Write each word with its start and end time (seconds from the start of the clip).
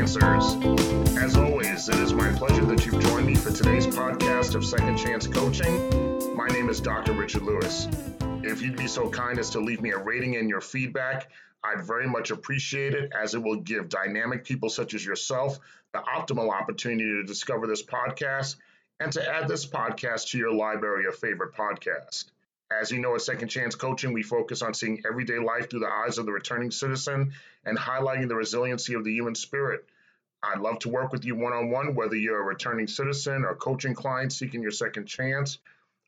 As 0.00 1.36
always, 1.36 1.90
it 1.90 1.96
is 1.96 2.14
my 2.14 2.32
pleasure 2.32 2.64
that 2.64 2.86
you've 2.86 3.02
joined 3.02 3.26
me 3.26 3.34
for 3.34 3.52
today's 3.52 3.86
podcast 3.86 4.54
of 4.54 4.64
Second 4.64 4.96
Chance 4.96 5.26
Coaching. 5.26 6.34
My 6.34 6.48
name 6.48 6.70
is 6.70 6.80
Dr. 6.80 7.12
Richard 7.12 7.42
Lewis. 7.42 7.86
If 8.42 8.62
you'd 8.62 8.78
be 8.78 8.86
so 8.86 9.10
kind 9.10 9.38
as 9.38 9.50
to 9.50 9.60
leave 9.60 9.82
me 9.82 9.90
a 9.90 9.98
rating 9.98 10.36
and 10.36 10.48
your 10.48 10.62
feedback, 10.62 11.30
I'd 11.62 11.84
very 11.84 12.08
much 12.08 12.30
appreciate 12.30 12.94
it 12.94 13.12
as 13.12 13.34
it 13.34 13.42
will 13.42 13.60
give 13.60 13.90
dynamic 13.90 14.46
people 14.46 14.70
such 14.70 14.94
as 14.94 15.04
yourself 15.04 15.58
the 15.92 15.98
optimal 15.98 16.50
opportunity 16.50 17.04
to 17.04 17.24
discover 17.24 17.66
this 17.66 17.82
podcast 17.82 18.56
and 19.00 19.12
to 19.12 19.30
add 19.30 19.48
this 19.48 19.66
podcast 19.66 20.30
to 20.30 20.38
your 20.38 20.54
library 20.54 21.04
of 21.08 21.18
favorite 21.18 21.54
podcasts. 21.54 22.24
As 22.70 22.92
you 22.92 23.00
know, 23.00 23.16
at 23.16 23.20
Second 23.20 23.48
Chance 23.48 23.74
Coaching, 23.74 24.12
we 24.12 24.22
focus 24.22 24.62
on 24.62 24.74
seeing 24.74 25.02
everyday 25.04 25.38
life 25.38 25.68
through 25.68 25.80
the 25.80 25.92
eyes 25.92 26.18
of 26.18 26.26
the 26.26 26.32
returning 26.32 26.70
citizen 26.70 27.32
and 27.64 27.76
highlighting 27.76 28.28
the 28.28 28.36
resiliency 28.36 28.94
of 28.94 29.02
the 29.02 29.12
human 29.12 29.34
spirit. 29.34 29.84
I'd 30.42 30.60
love 30.60 30.78
to 30.80 30.88
work 30.88 31.10
with 31.10 31.24
you 31.24 31.34
one 31.34 31.52
on 31.52 31.70
one, 31.70 31.96
whether 31.96 32.14
you're 32.14 32.40
a 32.40 32.44
returning 32.44 32.86
citizen 32.86 33.44
or 33.44 33.56
coaching 33.56 33.94
client 33.94 34.32
seeking 34.32 34.62
your 34.62 34.70
second 34.70 35.06
chance, 35.06 35.58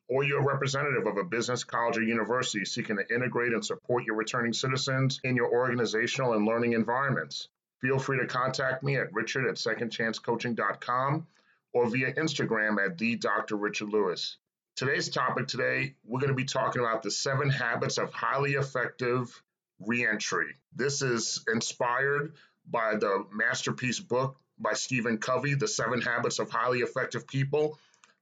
or 0.09 0.23
you're 0.23 0.41
a 0.41 0.45
representative 0.45 1.07
of 1.07 1.17
a 1.17 1.25
business, 1.25 1.65
college, 1.65 1.99
or 1.99 2.03
university 2.03 2.65
seeking 2.65 2.97
to 2.97 3.15
integrate 3.15 3.53
and 3.53 3.65
support 3.65 4.05
your 4.05 4.15
returning 4.15 4.53
citizens 4.53 5.21
in 5.25 5.35
your 5.35 5.53
organizational 5.53 6.35
and 6.35 6.47
learning 6.47 6.75
environments. 6.75 7.49
Feel 7.81 7.99
free 7.99 8.21
to 8.21 8.27
contact 8.27 8.85
me 8.85 8.97
at 8.97 9.13
richard 9.13 9.49
at 9.49 9.57
secondchancecoaching.com 9.57 11.27
or 11.73 11.91
via 11.91 12.13
Instagram 12.15 12.85
at 12.85 12.99
the 12.99 13.17
Dr. 13.17 13.57
Richard 13.57 13.89
Lewis. 13.89 14.37
Today's 14.75 15.11
topic 15.11 15.49
today, 15.49 15.95
we're 16.03 16.21
going 16.21 16.31
to 16.31 16.35
be 16.35 16.47
talking 16.47 16.81
about 16.81 17.03
the 17.03 17.11
seven 17.11 17.51
habits 17.51 17.99
of 17.99 18.11
highly 18.11 18.55
effective 18.55 19.43
reentry. 19.79 20.57
This 20.75 21.03
is 21.03 21.45
inspired 21.53 22.33
by 22.67 22.97
the 22.97 23.27
masterpiece 23.31 24.01
book 24.01 24.37
by 24.59 24.73
Stephen 24.73 25.19
Covey, 25.19 25.55
The 25.55 25.69
Seven 25.69 26.01
Habits 26.01 26.39
of 26.39 26.51
Highly 26.51 26.79
Effective 26.79 27.27
People, 27.27 27.79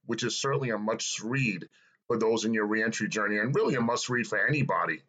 which 0.07 0.23
is 0.23 0.35
certainly 0.35 0.71
a 0.71 0.77
must 0.77 1.21
read 1.21 1.69
for 2.07 2.17
those 2.17 2.43
in 2.43 2.53
your 2.53 2.65
reentry 2.65 3.07
journey 3.07 3.37
and 3.37 3.55
really 3.55 3.75
a 3.75 3.81
must 3.81 4.09
read 4.09 4.27
for 4.27 4.45
anybody. 4.45 5.03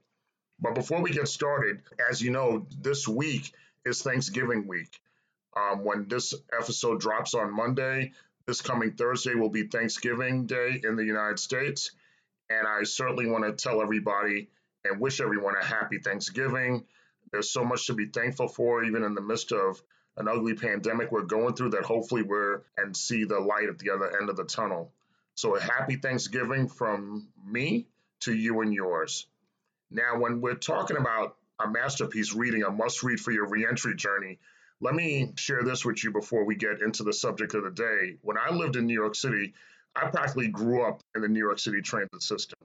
But 0.60 0.76
before 0.76 1.02
we 1.02 1.10
get 1.10 1.26
started, 1.26 1.82
as 2.08 2.22
you 2.22 2.30
know, 2.30 2.66
this 2.80 3.08
week 3.08 3.52
is 3.84 4.00
Thanksgiving 4.00 4.68
week. 4.68 5.00
Um, 5.56 5.84
when 5.84 6.06
this 6.06 6.34
episode 6.56 7.00
drops 7.00 7.34
on 7.34 7.52
Monday, 7.52 8.12
this 8.46 8.60
coming 8.60 8.92
Thursday 8.92 9.34
will 9.34 9.50
be 9.50 9.66
Thanksgiving 9.66 10.46
Day 10.46 10.80
in 10.82 10.96
the 10.96 11.04
United 11.04 11.38
States. 11.38 11.92
And 12.50 12.66
I 12.66 12.82
certainly 12.84 13.26
want 13.26 13.44
to 13.44 13.52
tell 13.52 13.80
everybody 13.80 14.48
and 14.84 15.00
wish 15.00 15.20
everyone 15.20 15.54
a 15.60 15.64
happy 15.64 15.98
Thanksgiving. 15.98 16.84
There's 17.30 17.50
so 17.50 17.64
much 17.64 17.86
to 17.86 17.94
be 17.94 18.06
thankful 18.06 18.48
for, 18.48 18.84
even 18.84 19.04
in 19.04 19.14
the 19.14 19.20
midst 19.20 19.52
of 19.52 19.80
an 20.16 20.28
ugly 20.28 20.54
pandemic 20.54 21.10
we're 21.10 21.22
going 21.22 21.54
through, 21.54 21.70
that 21.70 21.84
hopefully 21.84 22.22
we're 22.22 22.62
and 22.76 22.96
see 22.96 23.24
the 23.24 23.40
light 23.40 23.68
at 23.68 23.78
the 23.78 23.90
other 23.90 24.20
end 24.20 24.28
of 24.28 24.36
the 24.36 24.44
tunnel. 24.44 24.92
So, 25.34 25.56
a 25.56 25.60
happy 25.60 25.96
Thanksgiving 25.96 26.68
from 26.68 27.28
me 27.46 27.86
to 28.20 28.34
you 28.34 28.60
and 28.60 28.74
yours. 28.74 29.26
Now, 29.90 30.18
when 30.18 30.40
we're 30.40 30.54
talking 30.54 30.98
about 30.98 31.36
a 31.58 31.68
masterpiece 31.68 32.34
reading, 32.34 32.64
a 32.64 32.70
must 32.70 33.02
read 33.02 33.20
for 33.20 33.30
your 33.30 33.48
reentry 33.48 33.94
journey, 33.94 34.38
let 34.82 34.94
me 34.96 35.32
share 35.36 35.62
this 35.62 35.84
with 35.84 36.02
you 36.02 36.10
before 36.10 36.44
we 36.44 36.56
get 36.56 36.82
into 36.82 37.04
the 37.04 37.12
subject 37.12 37.54
of 37.54 37.62
the 37.62 37.70
day. 37.70 38.16
When 38.22 38.36
I 38.36 38.52
lived 38.52 38.74
in 38.74 38.86
New 38.86 39.00
York 39.00 39.14
City, 39.14 39.54
I 39.94 40.10
practically 40.10 40.48
grew 40.48 40.82
up 40.82 41.00
in 41.14 41.22
the 41.22 41.28
New 41.28 41.38
York 41.38 41.60
City 41.60 41.80
transit 41.80 42.20
system. 42.20 42.58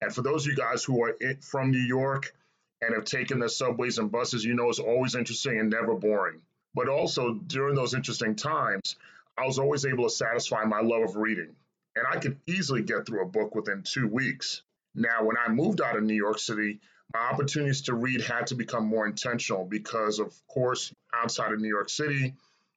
And 0.00 0.12
for 0.12 0.22
those 0.22 0.44
of 0.44 0.50
you 0.50 0.56
guys 0.56 0.82
who 0.82 1.04
are 1.04 1.16
from 1.40 1.70
New 1.70 1.78
York 1.78 2.34
and 2.80 2.92
have 2.92 3.04
taken 3.04 3.38
the 3.38 3.48
subways 3.48 3.98
and 3.98 4.10
buses, 4.10 4.44
you 4.44 4.54
know 4.54 4.68
it's 4.68 4.80
always 4.80 5.14
interesting 5.14 5.60
and 5.60 5.70
never 5.70 5.94
boring. 5.94 6.42
But 6.74 6.88
also 6.88 7.34
during 7.34 7.76
those 7.76 7.94
interesting 7.94 8.34
times, 8.34 8.96
I 9.38 9.46
was 9.46 9.60
always 9.60 9.86
able 9.86 10.04
to 10.04 10.10
satisfy 10.10 10.64
my 10.64 10.80
love 10.80 11.02
of 11.02 11.14
reading. 11.14 11.54
And 11.94 12.04
I 12.10 12.18
could 12.18 12.40
easily 12.48 12.82
get 12.82 13.06
through 13.06 13.22
a 13.22 13.28
book 13.28 13.54
within 13.54 13.84
two 13.84 14.08
weeks. 14.08 14.62
Now, 14.96 15.22
when 15.22 15.36
I 15.36 15.52
moved 15.52 15.80
out 15.80 15.96
of 15.96 16.02
New 16.02 16.14
York 16.14 16.40
City, 16.40 16.80
my 17.14 17.20
opportunities 17.20 17.82
to 17.82 17.94
read 17.94 18.22
had 18.22 18.48
to 18.48 18.56
become 18.56 18.86
more 18.86 19.06
intentional 19.06 19.64
because, 19.64 20.18
of 20.18 20.34
course, 20.48 20.92
outside 21.20 21.52
of 21.52 21.60
New 21.60 21.68
York 21.68 21.88
City, 21.88 22.34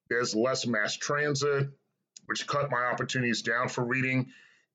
there's 0.09 0.35
less 0.35 0.65
mass 0.65 0.95
transit, 0.95 1.69
which 2.25 2.47
cut 2.47 2.71
my 2.71 2.83
opportunities 2.85 3.41
down 3.41 3.69
for 3.69 3.83
reading, 3.83 4.31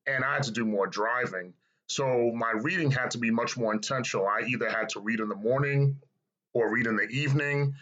and 0.07 0.23
I 0.23 0.35
had 0.35 0.43
to 0.43 0.51
do 0.51 0.65
more 0.65 0.87
driving. 0.87 1.53
So 1.87 2.31
my 2.35 2.51
reading 2.51 2.91
had 2.91 3.11
to 3.11 3.17
be 3.17 3.31
much 3.31 3.57
more 3.57 3.73
intentional. 3.73 4.27
I 4.27 4.41
either 4.47 4.69
had 4.69 4.89
to 4.89 4.99
read 4.99 5.19
in 5.19 5.29
the 5.29 5.35
morning 5.35 5.99
or 6.53 6.71
read 6.71 6.85
in 6.85 6.95
the 6.95 7.07
evening. 7.09 7.75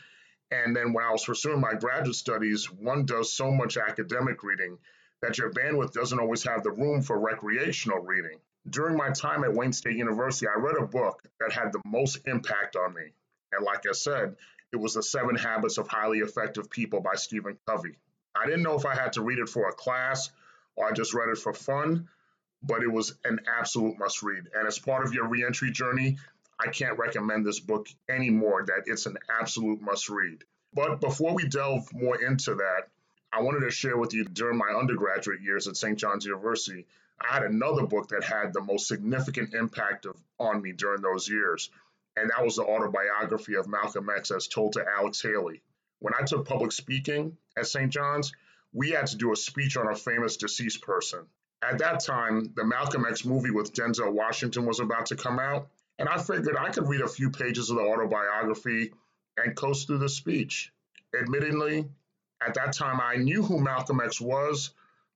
And 0.49 0.75
then 0.75 0.93
when 0.93 1.03
I 1.03 1.11
was 1.11 1.25
pursuing 1.25 1.59
my 1.59 1.73
graduate 1.73 2.15
studies, 2.15 2.71
one 2.71 3.05
does 3.05 3.33
so 3.33 3.51
much 3.51 3.75
academic 3.75 4.43
reading 4.43 4.77
that 5.21 5.37
your 5.37 5.51
bandwidth 5.51 5.91
doesn't 5.91 6.19
always 6.19 6.43
have 6.43 6.63
the 6.63 6.71
room 6.71 7.01
for 7.01 7.19
recreational 7.19 7.99
reading. 7.99 8.39
During 8.69 8.95
my 8.95 9.09
time 9.09 9.43
at 9.43 9.53
Wayne 9.53 9.73
State 9.73 9.97
University, 9.97 10.47
I 10.47 10.59
read 10.59 10.77
a 10.77 10.85
book 10.85 11.23
that 11.39 11.51
had 11.51 11.73
the 11.73 11.81
most 11.85 12.19
impact 12.27 12.75
on 12.75 12.93
me. 12.93 13.13
And 13.51 13.65
like 13.65 13.83
I 13.89 13.93
said, 13.93 14.35
it 14.71 14.77
was 14.77 14.93
The 14.93 15.03
Seven 15.03 15.35
Habits 15.35 15.77
of 15.77 15.87
Highly 15.87 16.19
Effective 16.19 16.69
People 16.69 17.01
by 17.01 17.15
Stephen 17.15 17.57
Covey. 17.65 17.97
I 18.35 18.45
didn't 18.45 18.63
know 18.63 18.75
if 18.75 18.85
I 18.85 18.95
had 18.95 19.13
to 19.13 19.21
read 19.21 19.39
it 19.39 19.49
for 19.49 19.67
a 19.67 19.73
class 19.73 20.29
or 20.75 20.87
I 20.87 20.91
just 20.91 21.13
read 21.13 21.29
it 21.29 21.37
for 21.37 21.53
fun, 21.53 22.07
but 22.61 22.83
it 22.83 22.91
was 22.91 23.17
an 23.25 23.39
absolute 23.59 23.97
must 23.97 24.23
read. 24.23 24.49
And 24.53 24.67
as 24.67 24.79
part 24.79 25.05
of 25.05 25.13
your 25.13 25.27
reentry 25.27 25.71
journey, 25.71 26.17
I 26.59 26.69
can't 26.69 26.97
recommend 26.97 27.45
this 27.45 27.59
book 27.59 27.87
anymore, 28.09 28.65
that 28.65 28.83
it's 28.85 29.05
an 29.05 29.17
absolute 29.39 29.81
must 29.81 30.09
read. 30.09 30.43
But 30.73 30.99
before 31.01 31.33
we 31.33 31.47
delve 31.47 31.91
more 31.93 32.21
into 32.21 32.55
that, 32.55 32.89
I 33.31 33.41
wanted 33.41 33.61
to 33.61 33.71
share 33.71 33.97
with 33.97 34.13
you 34.13 34.23
during 34.25 34.57
my 34.57 34.69
undergraduate 34.69 35.41
years 35.41 35.67
at 35.67 35.77
St. 35.77 35.97
John's 35.97 36.25
University, 36.25 36.87
I 37.19 37.33
had 37.33 37.43
another 37.43 37.85
book 37.85 38.09
that 38.09 38.23
had 38.23 38.53
the 38.53 38.61
most 38.61 38.87
significant 38.87 39.53
impact 39.53 40.05
of, 40.05 40.15
on 40.39 40.61
me 40.61 40.71
during 40.71 41.01
those 41.01 41.27
years, 41.27 41.69
and 42.17 42.31
that 42.31 42.43
was 42.43 42.55
the 42.55 42.63
autobiography 42.63 43.55
of 43.55 43.67
Malcolm 43.67 44.09
X 44.09 44.31
as 44.31 44.47
told 44.47 44.73
to 44.73 44.85
Alex 44.97 45.21
Haley. 45.21 45.61
When 45.99 46.13
I 46.13 46.25
took 46.25 46.47
public 46.47 46.71
speaking 46.71 47.37
at 47.57 47.67
St. 47.67 47.91
John's, 47.91 48.31
we 48.73 48.91
had 48.91 49.07
to 49.07 49.17
do 49.17 49.31
a 49.31 49.35
speech 49.35 49.77
on 49.77 49.87
a 49.87 49.95
famous 49.95 50.37
deceased 50.37 50.81
person. 50.81 51.25
At 51.61 51.79
that 51.79 52.01
time, 52.01 52.53
the 52.55 52.65
Malcolm 52.65 53.05
X 53.07 53.25
movie 53.25 53.51
with 53.51 53.73
Denzel 53.73 54.11
Washington 54.11 54.65
was 54.65 54.79
about 54.79 55.07
to 55.07 55.15
come 55.15 55.39
out, 55.39 55.69
and 55.97 56.09
I 56.09 56.17
figured 56.17 56.55
I 56.57 56.69
could 56.69 56.87
read 56.87 57.01
a 57.01 57.07
few 57.07 57.29
pages 57.29 57.69
of 57.69 57.77
the 57.77 57.83
autobiography 57.83 58.93
and 59.37 59.55
coast 59.55 59.87
through 59.87 59.99
the 59.99 60.09
speech. 60.09 60.71
Admittedly, 61.19 61.87
at 62.45 62.53
that 62.55 62.73
time, 62.73 62.99
I 63.01 63.15
knew 63.15 63.43
who 63.43 63.59
Malcolm 63.59 64.01
X 64.01 64.21
was, 64.21 64.71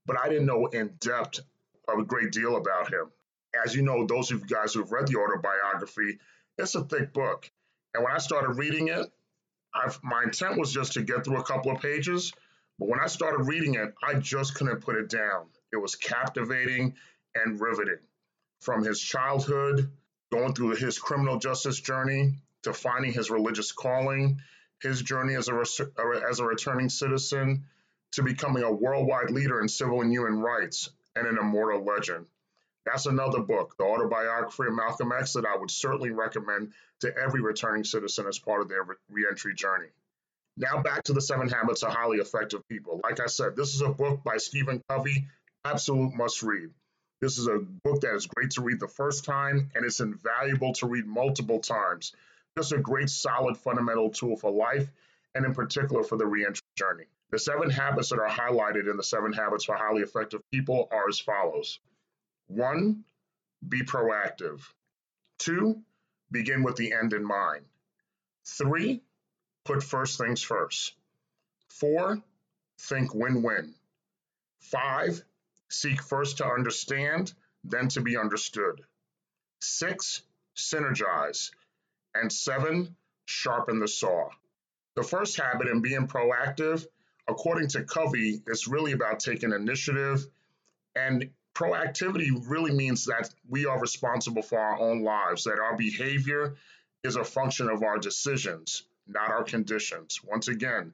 but 0.05 0.19
I 0.19 0.29
didn't 0.29 0.47
know 0.47 0.67
in 0.67 0.95
depth 0.99 1.41
a 1.87 2.03
great 2.03 2.31
deal 2.31 2.55
about 2.55 2.91
him. 2.91 3.11
As 3.65 3.75
you 3.75 3.81
know, 3.81 4.05
those 4.05 4.31
of 4.31 4.41
you 4.41 4.45
guys 4.47 4.73
who've 4.73 4.91
read 4.91 5.07
the 5.07 5.17
autobiography, 5.17 6.19
it's 6.57 6.75
a 6.75 6.83
thick 6.83 7.13
book. 7.13 7.49
And 7.93 8.03
when 8.03 8.13
I 8.13 8.19
started 8.19 8.53
reading 8.53 8.87
it, 8.87 9.11
I've, 9.73 9.99
my 10.03 10.23
intent 10.23 10.57
was 10.57 10.73
just 10.73 10.93
to 10.93 11.01
get 11.01 11.23
through 11.23 11.39
a 11.39 11.43
couple 11.43 11.71
of 11.71 11.81
pages. 11.81 12.33
But 12.79 12.89
when 12.89 12.99
I 12.99 13.07
started 13.07 13.43
reading 13.43 13.75
it, 13.75 13.93
I 14.03 14.15
just 14.15 14.55
couldn't 14.55 14.81
put 14.81 14.95
it 14.95 15.09
down. 15.09 15.45
It 15.71 15.77
was 15.77 15.95
captivating 15.95 16.95
and 17.35 17.59
riveting. 17.59 17.99
From 18.59 18.83
his 18.83 18.99
childhood, 18.99 19.91
going 20.31 20.53
through 20.53 20.75
his 20.75 20.99
criminal 20.99 21.39
justice 21.39 21.79
journey, 21.79 22.35
to 22.63 22.73
finding 22.73 23.11
his 23.11 23.29
religious 23.31 23.71
calling, 23.71 24.41
his 24.81 25.01
journey 25.01 25.35
as 25.35 25.47
a, 25.47 25.63
as 26.29 26.39
a 26.39 26.45
returning 26.45 26.89
citizen, 26.89 27.65
to 28.11 28.23
becoming 28.23 28.63
a 28.63 28.71
worldwide 28.71 29.31
leader 29.31 29.61
in 29.61 29.67
civil 29.67 30.01
and 30.01 30.11
human 30.11 30.39
rights, 30.39 30.89
and 31.15 31.27
an 31.27 31.37
immortal 31.37 31.83
legend. 31.83 32.25
That's 32.85 33.05
another 33.05 33.41
book, 33.41 33.75
The 33.77 33.83
Autobiography 33.83 34.63
of 34.67 34.73
Malcolm 34.73 35.11
X, 35.11 35.33
that 35.33 35.45
I 35.45 35.55
would 35.55 35.69
certainly 35.69 36.11
recommend 36.11 36.73
to 37.01 37.15
every 37.15 37.41
returning 37.41 37.83
citizen 37.83 38.25
as 38.27 38.39
part 38.39 38.61
of 38.61 38.69
their 38.69 38.85
reentry 39.09 39.53
journey. 39.53 39.89
Now 40.57 40.81
back 40.81 41.03
to 41.03 41.13
the 41.13 41.21
seven 41.21 41.47
habits 41.47 41.83
of 41.83 41.93
highly 41.93 42.17
effective 42.17 42.67
people. 42.67 42.99
Like 43.03 43.19
I 43.19 43.27
said, 43.27 43.55
this 43.55 43.75
is 43.75 43.81
a 43.81 43.89
book 43.89 44.23
by 44.23 44.37
Stephen 44.37 44.81
Covey, 44.89 45.27
absolute 45.63 46.13
must 46.13 46.41
read. 46.41 46.71
This 47.21 47.37
is 47.37 47.47
a 47.47 47.59
book 47.59 48.01
that 48.01 48.15
is 48.15 48.25
great 48.25 48.51
to 48.51 48.61
read 48.61 48.79
the 48.79 48.87
first 48.87 49.25
time, 49.25 49.69
and 49.75 49.85
it's 49.85 49.99
invaluable 49.99 50.73
to 50.73 50.87
read 50.87 51.05
multiple 51.05 51.59
times. 51.59 52.13
Just 52.57 52.73
a 52.73 52.79
great, 52.79 53.09
solid, 53.09 53.57
fundamental 53.57 54.09
tool 54.09 54.35
for 54.35 54.51
life, 54.51 54.91
and 55.35 55.45
in 55.45 55.53
particular 55.53 56.03
for 56.03 56.17
the 56.17 56.25
reentry 56.25 56.65
journey. 56.75 57.05
The 57.29 57.39
seven 57.39 57.69
habits 57.69 58.09
that 58.09 58.19
are 58.19 58.27
highlighted 58.27 58.89
in 58.89 58.97
the 58.97 59.03
seven 59.03 59.33
habits 59.33 59.65
for 59.65 59.75
highly 59.75 60.01
effective 60.01 60.41
people 60.51 60.89
are 60.91 61.07
as 61.07 61.19
follows 61.19 61.79
one, 62.51 63.03
be 63.67 63.81
proactive. 63.81 64.61
Two, 65.39 65.81
begin 66.31 66.63
with 66.63 66.75
the 66.75 66.93
end 66.93 67.13
in 67.13 67.23
mind. 67.23 67.65
Three, 68.45 69.01
put 69.65 69.83
first 69.83 70.17
things 70.17 70.41
first. 70.41 70.93
Four, 71.69 72.21
think 72.79 73.13
win 73.13 73.43
win. 73.43 73.73
Five, 74.59 75.23
seek 75.69 76.01
first 76.01 76.37
to 76.37 76.45
understand, 76.45 77.33
then 77.63 77.87
to 77.89 78.01
be 78.01 78.17
understood. 78.17 78.81
Six, 79.61 80.21
synergize. 80.55 81.51
And 82.13 82.31
seven, 82.31 82.95
sharpen 83.25 83.79
the 83.79 83.87
saw. 83.87 84.29
The 84.95 85.03
first 85.03 85.39
habit 85.39 85.67
in 85.67 85.81
being 85.81 86.07
proactive, 86.07 86.85
according 87.27 87.69
to 87.69 87.83
Covey, 87.83 88.41
is 88.47 88.67
really 88.67 88.91
about 88.91 89.19
taking 89.19 89.53
initiative. 89.53 90.25
And 90.95 91.29
proactivity 91.53 92.31
really 92.47 92.71
means 92.71 93.05
that 93.05 93.29
we 93.49 93.65
are 93.65 93.79
responsible 93.79 94.41
for 94.41 94.59
our 94.59 94.79
own 94.79 95.03
lives, 95.03 95.43
that 95.43 95.59
our 95.59 95.75
behavior 95.75 96.55
is 97.03 97.15
a 97.15 97.23
function 97.23 97.69
of 97.69 97.83
our 97.83 97.97
decisions, 97.97 98.83
not 99.07 99.31
our 99.31 99.43
conditions. 99.43 100.21
Once 100.23 100.47
again, 100.47 100.93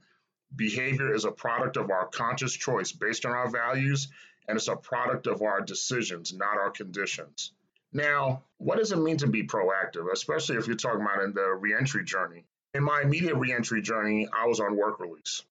behavior 0.55 1.13
is 1.13 1.25
a 1.25 1.31
product 1.31 1.77
of 1.77 1.91
our 1.91 2.07
conscious 2.07 2.53
choice 2.53 2.91
based 2.91 3.25
on 3.25 3.33
our 3.33 3.49
values, 3.49 4.07
and 4.47 4.57
it's 4.57 4.67
a 4.67 4.75
product 4.75 5.27
of 5.27 5.41
our 5.41 5.61
decisions, 5.61 6.33
not 6.33 6.57
our 6.57 6.71
conditions. 6.71 7.51
Now, 7.93 8.43
what 8.57 8.77
does 8.77 8.91
it 8.91 8.97
mean 8.97 9.17
to 9.17 9.27
be 9.27 9.43
proactive, 9.43 10.11
especially 10.11 10.57
if 10.57 10.67
you're 10.67 10.75
talking 10.75 11.01
about 11.01 11.23
in 11.23 11.33
the 11.33 11.53
reentry 11.53 12.03
journey? 12.03 12.45
In 12.73 12.83
my 12.83 13.01
immediate 13.01 13.35
reentry 13.35 13.81
journey, 13.81 14.27
I 14.31 14.45
was 14.45 14.59
on 14.59 14.75
work 14.75 14.99
release, 14.99 15.43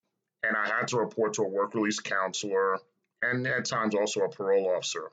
and 0.43 0.55
I 0.55 0.67
had 0.67 0.87
to 0.89 0.97
report 0.97 1.33
to 1.33 1.43
a 1.43 1.47
work 1.47 1.73
release 1.73 1.99
counselor 1.99 2.79
and 3.21 3.45
at 3.47 3.65
times 3.65 3.95
also 3.95 4.21
a 4.21 4.29
parole 4.29 4.69
officer. 4.75 5.11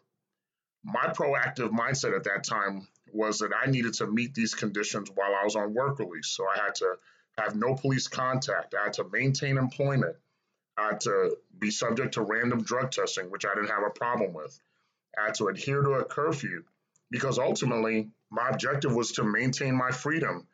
My 0.85 1.07
proactive 1.07 1.71
mindset 1.71 2.15
at 2.15 2.25
that 2.25 2.45
time 2.45 2.87
was 3.13 3.39
that 3.39 3.53
I 3.55 3.71
needed 3.71 3.95
to 3.95 4.07
meet 4.07 4.35
these 4.35 4.55
conditions 4.55 5.11
while 5.15 5.35
I 5.35 5.45
was 5.45 5.57
on 5.57 5.73
work 5.73 5.99
release. 5.99 6.29
So 6.29 6.45
I 6.45 6.65
had 6.65 6.75
to 6.77 6.97
have 7.39 7.57
no 7.57 7.75
police 7.75 8.09
contact, 8.09 8.75
I 8.79 8.85
had 8.85 8.93
to 8.95 9.05
maintain 9.11 9.59
employment, 9.59 10.17
I 10.77 10.89
had 10.89 11.01
to 11.03 11.37
be 11.59 11.71
subject 11.71 12.15
to 12.15 12.23
random 12.23 12.63
drug 12.63 12.91
testing, 12.91 13.31
which 13.31 13.45
I 13.45 13.55
didn't 13.55 13.71
have 13.71 13.85
a 13.87 13.91
problem 13.91 14.33
with. 14.33 14.59
I 15.19 15.27
had 15.27 15.35
to 15.37 15.49
adhere 15.49 15.83
to 15.83 15.93
a 15.95 16.05
curfew 16.05 16.65
because 17.11 17.39
ultimately 17.39 18.11
my 18.31 18.49
objective 18.49 18.95
was 18.95 19.13
to 19.13 19.25
maintain 19.25 19.75
my 19.77 19.91
freedom. 19.91 20.47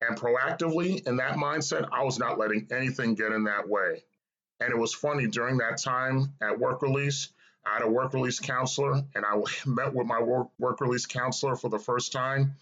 And 0.00 0.18
proactively, 0.18 1.06
in 1.06 1.16
that 1.16 1.36
mindset, 1.36 1.88
I 1.92 2.04
was 2.04 2.18
not 2.18 2.38
letting 2.38 2.68
anything 2.70 3.14
get 3.14 3.32
in 3.32 3.44
that 3.44 3.68
way. 3.68 4.04
And 4.60 4.70
it 4.70 4.78
was 4.78 4.92
funny 4.92 5.26
during 5.26 5.58
that 5.58 5.78
time 5.78 6.32
at 6.40 6.58
work 6.58 6.82
release, 6.82 7.28
I 7.64 7.74
had 7.74 7.82
a 7.82 7.90
work 7.90 8.14
release 8.14 8.40
counselor, 8.40 9.02
and 9.14 9.24
I 9.24 9.40
met 9.66 9.94
with 9.94 10.06
my 10.06 10.20
work, 10.20 10.48
work 10.58 10.80
release 10.80 11.06
counselor 11.06 11.56
for 11.56 11.68
the 11.68 11.78
first 11.78 12.12
time. 12.12 12.54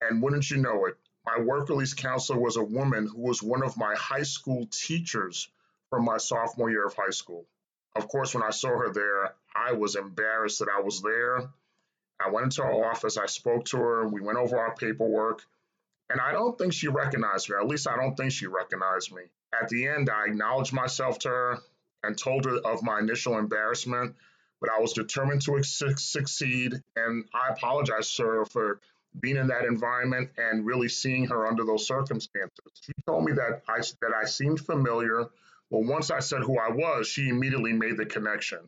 And 0.00 0.22
wouldn't 0.22 0.50
you 0.50 0.58
know 0.58 0.86
it, 0.86 0.96
my 1.26 1.40
work 1.42 1.68
release 1.68 1.92
counselor 1.92 2.38
was 2.38 2.56
a 2.56 2.62
woman 2.62 3.06
who 3.06 3.20
was 3.20 3.42
one 3.42 3.62
of 3.62 3.76
my 3.76 3.94
high 3.96 4.22
school 4.22 4.66
teachers 4.70 5.48
from 5.90 6.04
my 6.04 6.16
sophomore 6.18 6.70
year 6.70 6.86
of 6.86 6.94
high 6.94 7.10
school. 7.10 7.44
Of 7.96 8.08
course, 8.08 8.34
when 8.34 8.42
I 8.42 8.50
saw 8.50 8.68
her 8.68 8.92
there, 8.92 9.34
I 9.54 9.72
was 9.72 9.96
embarrassed 9.96 10.60
that 10.60 10.68
I 10.74 10.80
was 10.80 11.02
there. 11.02 11.50
I 12.20 12.30
went 12.30 12.44
into 12.44 12.62
her 12.62 12.90
office, 12.90 13.16
I 13.16 13.26
spoke 13.26 13.66
to 13.66 13.76
her, 13.76 14.08
we 14.08 14.20
went 14.20 14.38
over 14.38 14.58
our 14.58 14.74
paperwork, 14.74 15.44
and 16.10 16.20
I 16.20 16.32
don't 16.32 16.56
think 16.58 16.72
she 16.72 16.88
recognized 16.88 17.48
me. 17.48 17.56
At 17.56 17.66
least 17.66 17.86
I 17.86 17.96
don't 17.96 18.16
think 18.16 18.32
she 18.32 18.46
recognized 18.46 19.12
me. 19.12 19.22
At 19.52 19.68
the 19.68 19.88
end, 19.88 20.10
I 20.10 20.26
acknowledged 20.26 20.72
myself 20.72 21.18
to 21.20 21.28
her 21.28 21.58
and 22.02 22.16
told 22.16 22.44
her 22.44 22.58
of 22.58 22.82
my 22.82 22.98
initial 22.98 23.38
embarrassment, 23.38 24.16
but 24.60 24.70
I 24.70 24.80
was 24.80 24.92
determined 24.92 25.42
to 25.42 25.62
succeed. 25.62 26.74
And 26.96 27.24
I 27.34 27.48
apologized 27.50 28.16
to 28.16 28.24
her 28.24 28.44
for 28.44 28.80
being 29.18 29.36
in 29.36 29.48
that 29.48 29.64
environment 29.64 30.30
and 30.36 30.66
really 30.66 30.88
seeing 30.88 31.26
her 31.26 31.46
under 31.46 31.64
those 31.64 31.86
circumstances. 31.86 32.58
She 32.82 32.92
told 33.06 33.24
me 33.24 33.32
that 33.32 33.62
I 33.68 33.78
that 34.00 34.12
I 34.14 34.26
seemed 34.26 34.60
familiar. 34.60 35.26
Well, 35.70 35.84
once 35.84 36.10
I 36.10 36.20
said 36.20 36.42
who 36.42 36.58
I 36.58 36.70
was, 36.70 37.06
she 37.06 37.28
immediately 37.28 37.72
made 37.72 37.96
the 37.96 38.06
connection. 38.06 38.60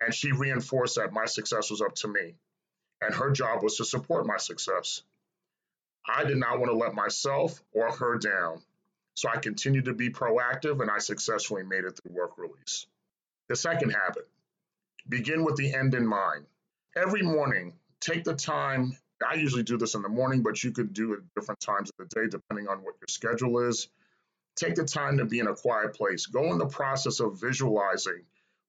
And 0.00 0.14
she 0.14 0.32
reinforced 0.32 0.96
that 0.96 1.12
my 1.12 1.26
success 1.26 1.70
was 1.70 1.82
up 1.82 1.94
to 1.96 2.08
me. 2.08 2.34
And 3.02 3.14
her 3.14 3.30
job 3.30 3.62
was 3.62 3.76
to 3.76 3.84
support 3.84 4.26
my 4.26 4.36
success. 4.38 5.02
I 6.06 6.24
did 6.24 6.36
not 6.36 6.58
want 6.58 6.70
to 6.70 6.76
let 6.76 6.94
myself 6.94 7.62
or 7.72 7.92
her 7.92 8.18
down. 8.18 8.62
So 9.14 9.28
I 9.28 9.38
continued 9.38 9.86
to 9.86 9.94
be 9.94 10.10
proactive 10.10 10.80
and 10.80 10.90
I 10.90 10.98
successfully 10.98 11.62
made 11.62 11.84
it 11.84 11.98
through 12.00 12.14
work 12.14 12.38
release. 12.38 12.86
The 13.48 13.56
second 13.56 13.90
habit 13.90 14.28
begin 15.08 15.44
with 15.44 15.56
the 15.56 15.74
end 15.74 15.94
in 15.94 16.06
mind. 16.06 16.46
Every 16.96 17.22
morning, 17.22 17.74
take 18.00 18.24
the 18.24 18.34
time. 18.34 18.96
I 19.26 19.34
usually 19.34 19.62
do 19.62 19.76
this 19.76 19.94
in 19.94 20.02
the 20.02 20.08
morning, 20.08 20.42
but 20.42 20.62
you 20.62 20.70
could 20.70 20.92
do 20.92 21.12
it 21.12 21.20
different 21.34 21.60
times 21.60 21.90
of 21.90 22.08
the 22.08 22.14
day 22.14 22.28
depending 22.28 22.68
on 22.68 22.78
what 22.78 22.94
your 23.00 23.08
schedule 23.08 23.68
is. 23.68 23.88
Take 24.56 24.74
the 24.74 24.84
time 24.84 25.18
to 25.18 25.24
be 25.24 25.38
in 25.38 25.48
a 25.48 25.54
quiet 25.54 25.94
place. 25.94 26.26
Go 26.26 26.52
in 26.52 26.58
the 26.58 26.66
process 26.66 27.20
of 27.20 27.40
visualizing 27.40 28.22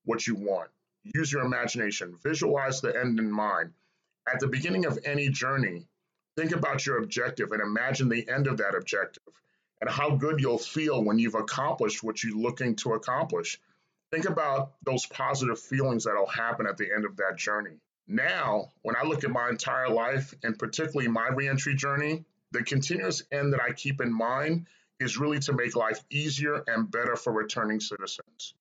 what 0.06 0.26
you 0.26 0.36
want. 0.36 0.70
Use 1.04 1.32
your 1.32 1.44
imagination. 1.44 2.18
Visualize 2.24 2.82
the 2.82 2.98
end 2.98 3.20
in 3.20 3.32
mind. 3.32 3.74
At 4.32 4.40
the 4.40 4.48
beginning 4.48 4.86
of 4.86 5.00
any 5.04 5.30
journey, 5.30 5.88
think 6.36 6.52
about 6.52 6.86
your 6.86 6.98
objective 6.98 7.52
and 7.52 7.62
imagine 7.62 8.10
the 8.10 8.28
end 8.30 8.48
of 8.48 8.58
that 8.58 8.76
objective 8.76 9.34
and 9.82 9.90
how 9.90 10.16
good 10.16 10.40
you'll 10.40 10.60
feel 10.60 11.04
when 11.04 11.20
you've 11.20 11.36
accomplished 11.36 12.04
what 12.04 12.24
you're 12.24 12.38
looking 12.38 12.76
to 12.78 12.94
accomplish. 12.94 13.60
Think 14.12 14.26
about 14.26 14.74
those 14.86 15.06
positive 15.06 15.60
feelings 15.60 16.04
that'll 16.04 16.28
happen 16.28 16.68
at 16.68 16.78
the 16.78 16.94
end 16.94 17.06
of 17.06 17.18
that 17.18 17.38
journey. 17.38 17.78
Now, 18.08 18.70
when 18.84 18.96
I 18.96 19.06
look 19.06 19.24
at 19.24 19.32
my 19.32 19.50
entire 19.50 19.90
life 19.90 20.34
and 20.44 20.58
particularly 20.58 21.08
my 21.08 21.30
reentry 21.30 21.76
journey, 21.76 22.26
the 22.52 22.64
continuous 22.64 23.24
end 23.32 23.54
that 23.54 23.62
I 23.62 23.72
keep 23.72 24.02
in 24.02 24.14
mind 24.14 24.68
is 25.00 25.18
really 25.18 25.40
to 25.40 25.54
make 25.54 25.76
life 25.76 26.04
easier 26.12 26.64
and 26.68 26.92
better 26.92 27.16
for 27.16 27.34
returning 27.34 27.80
citizens, 27.80 28.54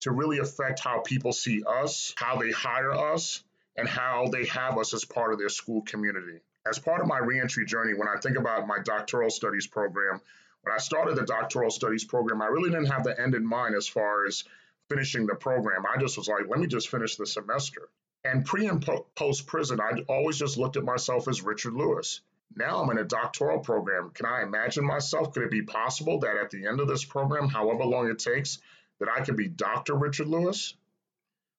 to 0.00 0.10
really 0.10 0.38
affect 0.38 0.80
how 0.80 1.00
people 1.00 1.32
see 1.32 1.62
us, 1.62 2.14
how 2.16 2.36
they 2.36 2.50
hire 2.50 2.92
us, 2.92 3.44
and 3.76 3.88
how 3.88 4.28
they 4.32 4.46
have 4.46 4.78
us 4.78 4.94
as 4.94 5.04
part 5.04 5.32
of 5.32 5.38
their 5.38 5.48
school 5.48 5.82
community. 5.82 6.40
As 6.66 6.78
part 6.78 7.00
of 7.00 7.06
my 7.06 7.18
reentry 7.18 7.66
journey, 7.66 7.92
when 7.92 8.08
I 8.08 8.18
think 8.20 8.38
about 8.38 8.66
my 8.66 8.78
doctoral 8.82 9.30
studies 9.30 9.66
program, 9.66 10.20
when 10.64 10.74
I 10.74 10.78
started 10.78 11.16
the 11.16 11.26
doctoral 11.26 11.70
studies 11.70 12.04
program, 12.04 12.40
I 12.40 12.46
really 12.46 12.70
didn't 12.70 12.86
have 12.86 13.04
the 13.04 13.20
end 13.20 13.34
in 13.34 13.46
mind 13.46 13.74
as 13.74 13.86
far 13.86 14.26
as 14.26 14.44
finishing 14.88 15.26
the 15.26 15.34
program. 15.34 15.84
I 15.86 16.00
just 16.00 16.16
was 16.16 16.26
like, 16.26 16.48
let 16.48 16.58
me 16.58 16.66
just 16.66 16.88
finish 16.88 17.16
the 17.16 17.26
semester. 17.26 17.88
And 18.24 18.46
pre 18.46 18.66
and 18.66 18.84
po- 18.84 19.06
post 19.14 19.46
prison, 19.46 19.78
I 19.80 20.00
always 20.08 20.38
just 20.38 20.56
looked 20.56 20.76
at 20.76 20.84
myself 20.84 21.28
as 21.28 21.42
Richard 21.42 21.74
Lewis. 21.74 22.22
Now 22.56 22.82
I'm 22.82 22.90
in 22.90 22.98
a 22.98 23.04
doctoral 23.04 23.58
program. 23.58 24.10
Can 24.14 24.24
I 24.24 24.42
imagine 24.42 24.86
myself? 24.86 25.34
Could 25.34 25.42
it 25.42 25.50
be 25.50 25.62
possible 25.62 26.20
that 26.20 26.36
at 26.36 26.50
the 26.50 26.66
end 26.66 26.80
of 26.80 26.88
this 26.88 27.04
program, 27.04 27.48
however 27.48 27.84
long 27.84 28.08
it 28.08 28.18
takes, 28.18 28.58
that 29.00 29.08
I 29.14 29.22
could 29.22 29.36
be 29.36 29.48
Dr. 29.48 29.94
Richard 29.94 30.28
Lewis? 30.28 30.74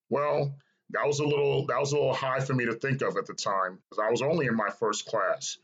Well, 0.08 0.52
that 0.90 1.06
was 1.06 1.20
a 1.20 1.26
little 1.26 1.66
that 1.66 1.78
was 1.78 1.92
a 1.92 1.96
little 1.96 2.14
high 2.14 2.40
for 2.40 2.54
me 2.54 2.64
to 2.66 2.74
think 2.74 3.02
of 3.02 3.16
at 3.16 3.26
the 3.26 3.34
time 3.34 3.78
because 3.88 4.04
I 4.04 4.10
was 4.10 4.22
only 4.22 4.46
in 4.46 4.56
my 4.56 4.70
first 4.70 5.06
class. 5.06 5.58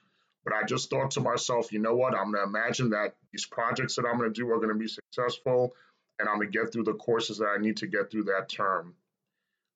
But 0.44 0.54
I 0.54 0.64
just 0.64 0.90
thought 0.90 1.12
to 1.12 1.20
myself, 1.20 1.72
you 1.72 1.78
know 1.78 1.94
what? 1.94 2.14
I'm 2.14 2.32
going 2.32 2.44
to 2.44 2.58
imagine 2.58 2.90
that 2.90 3.14
these 3.32 3.46
projects 3.46 3.96
that 3.96 4.06
I'm 4.06 4.18
going 4.18 4.32
to 4.32 4.40
do 4.40 4.50
are 4.50 4.58
going 4.58 4.68
to 4.68 4.74
be 4.74 4.88
successful 4.88 5.74
and 6.18 6.28
I'm 6.28 6.36
going 6.36 6.52
to 6.52 6.58
get 6.58 6.72
through 6.72 6.84
the 6.84 6.94
courses 6.94 7.38
that 7.38 7.46
I 7.46 7.60
need 7.60 7.78
to 7.78 7.86
get 7.86 8.10
through 8.10 8.24
that 8.24 8.48
term. 8.48 8.94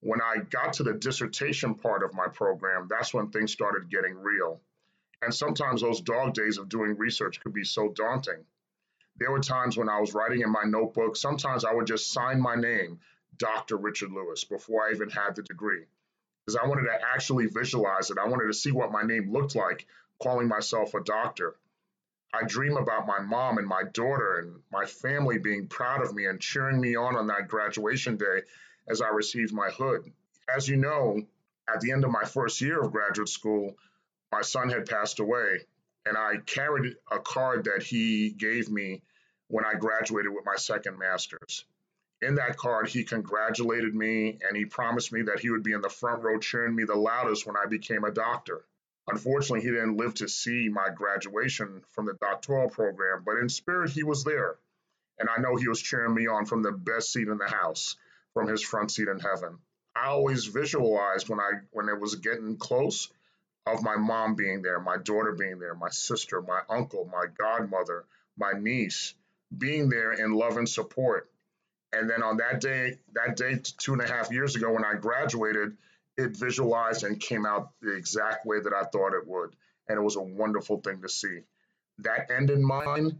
When 0.01 0.21
I 0.21 0.37
got 0.39 0.75
to 0.75 0.83
the 0.83 0.93
dissertation 0.93 1.75
part 1.75 2.03
of 2.03 2.15
my 2.15 2.29
program, 2.29 2.87
that's 2.89 3.15
when 3.15 3.31
things 3.31 3.53
started 3.53 3.91
getting 3.91 4.15
real. 4.15 4.61
And 5.23 5.35
sometimes 5.35 5.81
those 5.81 6.03
dog 6.03 6.35
days 6.35 6.59
of 6.59 6.69
doing 6.69 6.97
research 6.99 7.41
could 7.41 7.55
be 7.55 7.65
so 7.65 7.89
daunting. 7.89 8.45
There 9.17 9.31
were 9.31 9.41
times 9.41 9.77
when 9.77 9.89
I 9.89 9.99
was 9.99 10.13
writing 10.13 10.43
in 10.43 10.53
my 10.53 10.65
notebook, 10.65 11.17
sometimes 11.17 11.65
I 11.65 11.73
would 11.73 11.87
just 11.87 12.13
sign 12.13 12.41
my 12.41 12.55
name, 12.55 13.01
Dr. 13.39 13.77
Richard 13.77 14.13
Lewis, 14.13 14.45
before 14.45 14.87
I 14.87 14.93
even 14.93 15.09
had 15.09 15.35
the 15.35 15.43
degree. 15.43 15.87
Because 16.45 16.61
I 16.63 16.69
wanted 16.69 16.85
to 16.85 16.99
actually 17.15 17.47
visualize 17.47 18.11
it. 18.11 18.19
I 18.19 18.29
wanted 18.29 18.47
to 18.47 18.55
see 18.55 18.71
what 18.71 18.93
my 18.93 19.03
name 19.03 19.33
looked 19.33 19.57
like 19.57 19.87
calling 20.23 20.49
myself 20.49 20.95
a 20.95 21.03
doctor. 21.03 21.57
I 22.33 22.45
dream 22.45 22.77
about 22.77 23.07
my 23.07 23.21
mom 23.21 23.59
and 23.59 23.67
my 23.67 23.85
daughter 23.85 24.39
and 24.39 24.63
my 24.71 24.85
family 24.85 25.39
being 25.39 25.69
proud 25.69 26.03
of 26.03 26.15
me 26.15 26.27
and 26.27 26.41
cheering 26.41 26.81
me 26.81 26.97
on 26.97 27.17
on 27.17 27.29
that 27.29 27.49
graduation 27.49 28.17
day 28.17 28.43
as 28.89 29.01
I 29.01 29.09
received 29.09 29.53
my 29.53 29.71
hood. 29.71 30.13
As 30.55 30.69
you 30.69 30.77
know, 30.77 31.27
at 31.69 31.81
the 31.81 31.93
end 31.93 32.05
of 32.05 32.11
my 32.11 32.25
first 32.25 32.61
year 32.61 32.81
of 32.81 32.93
graduate 32.93 33.29
school, 33.29 33.77
my 34.31 34.43
son 34.43 34.69
had 34.69 34.87
passed 34.87 35.19
away, 35.19 35.67
and 36.05 36.17
I 36.17 36.39
carried 36.45 36.97
a 37.11 37.19
card 37.19 37.65
that 37.65 37.83
he 37.83 38.31
gave 38.31 38.69
me 38.69 39.03
when 39.49 39.65
I 39.65 39.75
graduated 39.75 40.33
with 40.33 40.45
my 40.45 40.57
second 40.57 40.99
master's. 40.99 41.65
In 42.23 42.37
that 42.37 42.57
card, 42.57 42.89
he 42.89 43.05
congratulated 43.05 43.95
me 43.95 44.39
and 44.47 44.57
he 44.57 44.65
promised 44.65 45.13
me 45.13 45.23
that 45.23 45.41
he 45.41 45.51
would 45.51 45.63
be 45.63 45.73
in 45.73 45.83
the 45.83 45.89
front 45.89 46.23
row 46.23 46.39
cheering 46.39 46.75
me 46.75 46.85
the 46.85 46.95
loudest 46.95 47.47
when 47.47 47.57
I 47.57 47.67
became 47.67 48.05
a 48.05 48.11
doctor. 48.11 48.65
Unfortunately, 49.09 49.61
he 49.61 49.71
didn't 49.71 49.97
live 49.97 50.15
to 50.15 50.29
see 50.29 50.69
my 50.69 50.89
graduation 50.91 51.83
from 51.91 52.07
the 52.07 52.15
doctoral 52.15 52.69
program, 52.69 53.23
but 53.25 53.37
in 53.37 53.49
spirit, 53.49 53.91
he 53.91 54.03
was 54.03 54.25
there. 54.25 54.57
And 55.19 55.29
I 55.29 55.41
know 55.41 55.57
he 55.57 55.69
was 55.69 55.81
cheering 55.81 56.15
me 56.15 56.27
on 56.27 56.45
from 56.45 56.63
the 56.63 56.73
best 56.73 57.13
seat 57.13 57.29
in 57.29 57.39
the 57.39 57.49
house, 57.49 57.97
from 58.35 58.49
his 58.49 58.63
front 58.63 58.91
seat 58.91 59.09
in 59.09 59.21
heaven. 59.21 59.59
I 59.95 60.09
always 60.09 60.45
visualized 60.47 61.29
when 61.29 61.41
I 61.41 61.53
when 61.73 61.89
it 61.89 61.99
was 61.99 62.17
getting 62.17 62.57
close 62.57 63.11
of 63.67 63.83
my 63.83 63.97
mom 63.97 64.35
being 64.35 64.63
there, 64.63 64.79
my 64.79 64.97
daughter 64.99 65.33
being 65.33 65.59
there, 65.59 65.75
my 65.75 65.89
sister, 65.89 66.43
my 66.43 66.61
uncle, 66.69 67.09
my 67.11 67.27
godmother, 67.39 68.05
my 68.37 68.53
niece 68.53 69.15
being 69.57 69.89
there 69.89 70.13
in 70.13 70.33
love 70.33 70.57
and 70.57 70.69
support. 70.69 71.31
And 71.93 72.11
then 72.11 72.23
on 72.23 72.39
that 72.39 72.61
day, 72.61 72.99
that 73.15 73.37
day 73.37 73.61
two 73.79 73.93
and 73.93 74.03
a 74.03 74.07
half 74.07 74.31
years 74.31 74.57
ago 74.57 74.73
when 74.73 74.85
I 74.85 74.95
graduated, 74.95 75.77
it 76.17 76.37
visualized 76.37 77.05
and 77.05 77.21
came 77.21 77.47
out 77.47 77.71
the 77.81 77.95
exact 77.95 78.47
way 78.47 78.61
that 78.61 78.73
I 78.73 78.85
thought 78.85 79.15
it 79.15 79.27
would. 79.27 79.55
And 79.89 79.99
it 79.99 80.03
was 80.03 80.17
a 80.17 80.23
wonderful 80.23 80.81
thing 80.81 81.03
to 81.03 81.09
see. 81.09 81.41
That 81.99 82.31
end 82.31 82.51
in 82.51 82.65
mind 82.65 83.19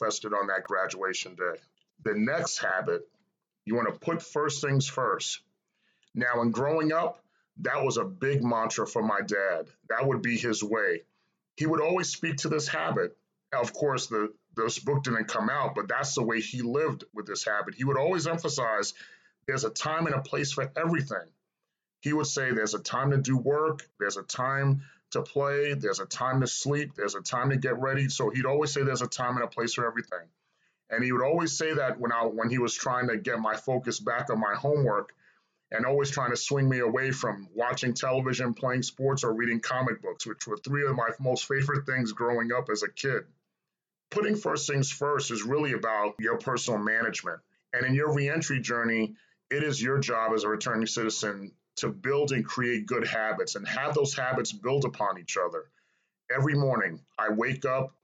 manifested 0.00 0.32
on 0.32 0.48
that 0.48 0.64
graduation 0.64 1.34
day. 1.34 1.60
The 2.04 2.14
next 2.14 2.58
habit, 2.58 3.08
you 3.64 3.74
want 3.74 3.92
to 3.92 3.98
put 3.98 4.22
first 4.22 4.62
things 4.62 4.86
first. 4.86 5.40
Now, 6.14 6.42
in 6.42 6.50
growing 6.50 6.92
up, 6.92 7.22
that 7.58 7.84
was 7.84 7.96
a 7.96 8.04
big 8.04 8.42
mantra 8.42 8.86
for 8.86 9.02
my 9.02 9.20
dad. 9.20 9.66
That 9.88 10.06
would 10.06 10.22
be 10.22 10.36
his 10.36 10.62
way. 10.62 11.02
He 11.56 11.66
would 11.66 11.80
always 11.80 12.08
speak 12.08 12.36
to 12.38 12.48
this 12.48 12.68
habit. 12.68 13.16
Of 13.52 13.72
course, 13.72 14.06
the 14.06 14.32
this 14.56 14.78
book 14.78 15.04
didn't 15.04 15.26
come 15.26 15.48
out, 15.48 15.74
but 15.76 15.88
that's 15.88 16.14
the 16.14 16.22
way 16.22 16.40
he 16.40 16.62
lived 16.62 17.04
with 17.14 17.26
this 17.26 17.44
habit. 17.44 17.74
He 17.76 17.84
would 17.84 17.96
always 17.96 18.26
emphasize 18.26 18.92
there's 19.46 19.64
a 19.64 19.70
time 19.70 20.06
and 20.06 20.14
a 20.14 20.20
place 20.20 20.52
for 20.52 20.70
everything. 20.76 21.26
He 22.00 22.12
would 22.12 22.26
say 22.26 22.52
there's 22.52 22.74
a 22.74 22.78
time 22.78 23.10
to 23.10 23.18
do 23.18 23.36
work, 23.36 23.88
there's 23.98 24.16
a 24.16 24.22
time 24.22 24.82
to 25.10 25.22
play, 25.22 25.74
there's 25.74 26.00
a 26.00 26.06
time 26.06 26.40
to 26.40 26.46
sleep, 26.46 26.94
there's 26.94 27.14
a 27.14 27.20
time 27.20 27.50
to 27.50 27.56
get 27.56 27.78
ready. 27.78 28.08
So 28.08 28.30
he'd 28.30 28.46
always 28.46 28.72
say 28.72 28.82
there's 28.82 29.02
a 29.02 29.08
time 29.08 29.36
and 29.36 29.44
a 29.44 29.48
place 29.48 29.74
for 29.74 29.86
everything. 29.86 30.26
And 30.90 31.04
he 31.04 31.12
would 31.12 31.22
always 31.24 31.56
say 31.56 31.74
that 31.74 31.98
when 31.98 32.12
I 32.12 32.24
when 32.24 32.50
he 32.50 32.58
was 32.58 32.74
trying 32.74 33.08
to 33.08 33.16
get 33.16 33.38
my 33.38 33.56
focus 33.56 34.00
back 34.00 34.30
on 34.30 34.40
my 34.40 34.54
homework 34.54 35.12
and 35.70 35.84
always 35.84 36.10
trying 36.10 36.30
to 36.30 36.36
swing 36.36 36.68
me 36.68 36.78
away 36.78 37.10
from 37.10 37.48
watching 37.54 37.92
television, 37.92 38.54
playing 38.54 38.82
sports, 38.82 39.22
or 39.22 39.34
reading 39.34 39.60
comic 39.60 40.00
books, 40.00 40.26
which 40.26 40.46
were 40.46 40.56
three 40.56 40.86
of 40.86 40.96
my 40.96 41.10
most 41.20 41.46
favorite 41.46 41.84
things 41.84 42.12
growing 42.12 42.52
up 42.52 42.68
as 42.70 42.82
a 42.82 42.90
kid. 42.90 43.24
Putting 44.10 44.36
first 44.36 44.66
things 44.66 44.90
first 44.90 45.30
is 45.30 45.42
really 45.42 45.72
about 45.72 46.14
your 46.18 46.38
personal 46.38 46.78
management. 46.78 47.40
And 47.74 47.84
in 47.84 47.94
your 47.94 48.14
reentry 48.14 48.60
journey, 48.60 49.16
it 49.50 49.62
is 49.62 49.82
your 49.82 49.98
job 49.98 50.32
as 50.32 50.44
a 50.44 50.48
returning 50.48 50.86
citizen 50.86 51.52
to 51.78 51.88
build 51.88 52.32
and 52.32 52.44
create 52.44 52.86
good 52.86 53.06
habits 53.06 53.54
and 53.54 53.66
have 53.66 53.94
those 53.94 54.14
habits 54.14 54.52
build 54.52 54.84
upon 54.84 55.18
each 55.18 55.36
other. 55.36 55.64
Every 56.34 56.54
morning, 56.54 57.00
I 57.18 57.30
wake 57.30 57.64
up, 57.64 57.94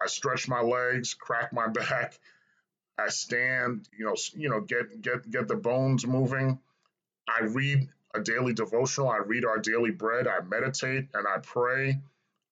I 0.00 0.06
stretch 0.06 0.48
my 0.48 0.60
legs, 0.60 1.14
crack 1.14 1.52
my 1.52 1.68
back, 1.80 2.18
I 2.98 3.08
stand, 3.08 3.88
you 3.96 4.04
know, 4.04 4.14
you 4.34 4.48
know, 4.48 4.60
get 4.60 5.00
get 5.02 5.28
get 5.30 5.48
the 5.48 5.56
bones 5.56 6.06
moving. 6.06 6.58
I 7.28 7.44
read 7.44 7.88
a 8.14 8.20
daily 8.20 8.52
devotional, 8.52 9.08
I 9.08 9.18
read 9.18 9.44
our 9.44 9.58
daily 9.58 9.90
bread, 9.90 10.28
I 10.28 10.40
meditate 10.40 11.08
and 11.14 11.26
I 11.26 11.38
pray, 11.38 12.00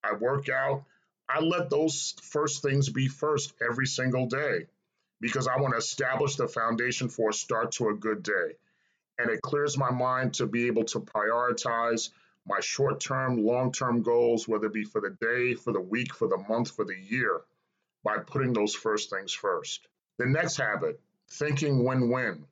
I 0.03 0.15
work 0.15 0.49
out. 0.49 0.85
I 1.29 1.41
let 1.41 1.71
those 1.71 2.15
first 2.21 2.63
things 2.63 2.89
be 2.89 3.09
first 3.09 3.55
every 3.67 3.87
single 3.87 4.27
day 4.27 4.67
because 5.21 5.47
I 5.47 5.61
want 5.61 5.73
to 5.75 5.79
establish 5.79 6.37
the 6.37 6.49
foundation 6.49 7.09
for 7.09 7.31
a 7.31 7.33
start 7.33 7.73
to 7.73 7.89
a 7.89 7.95
good 7.95 8.23
day 8.23 8.57
and 9.23 9.31
it 9.31 9.41
clears 9.41 9.79
my 9.79 9.91
mind 9.91 10.35
to 10.35 10.47
be 10.47 10.67
able 10.67 10.85
to 10.85 11.01
prioritize 11.01 12.11
my 12.47 12.61
short 12.61 13.01
term, 13.01 13.45
long 13.45 13.73
term 13.73 14.03
goals, 14.03 14.49
whether 14.49 14.67
it 14.67 14.73
be 14.73 14.85
for 14.85 15.01
the 15.01 15.17
day, 15.21 15.55
for 15.55 15.73
the 15.73 15.81
week, 15.81 16.13
for 16.15 16.29
the 16.29 16.45
month, 16.49 16.73
for 16.73 16.85
the 16.85 16.97
year, 16.97 17.41
by 18.03 18.19
putting 18.19 18.53
those 18.53 18.75
first 18.75 19.11
things 19.11 19.33
first. 19.33 19.87
The 20.19 20.27
next 20.27 20.57
habit, 20.57 21.01
thinking 21.31 21.85
win 21.85 22.11
win. 22.11 22.45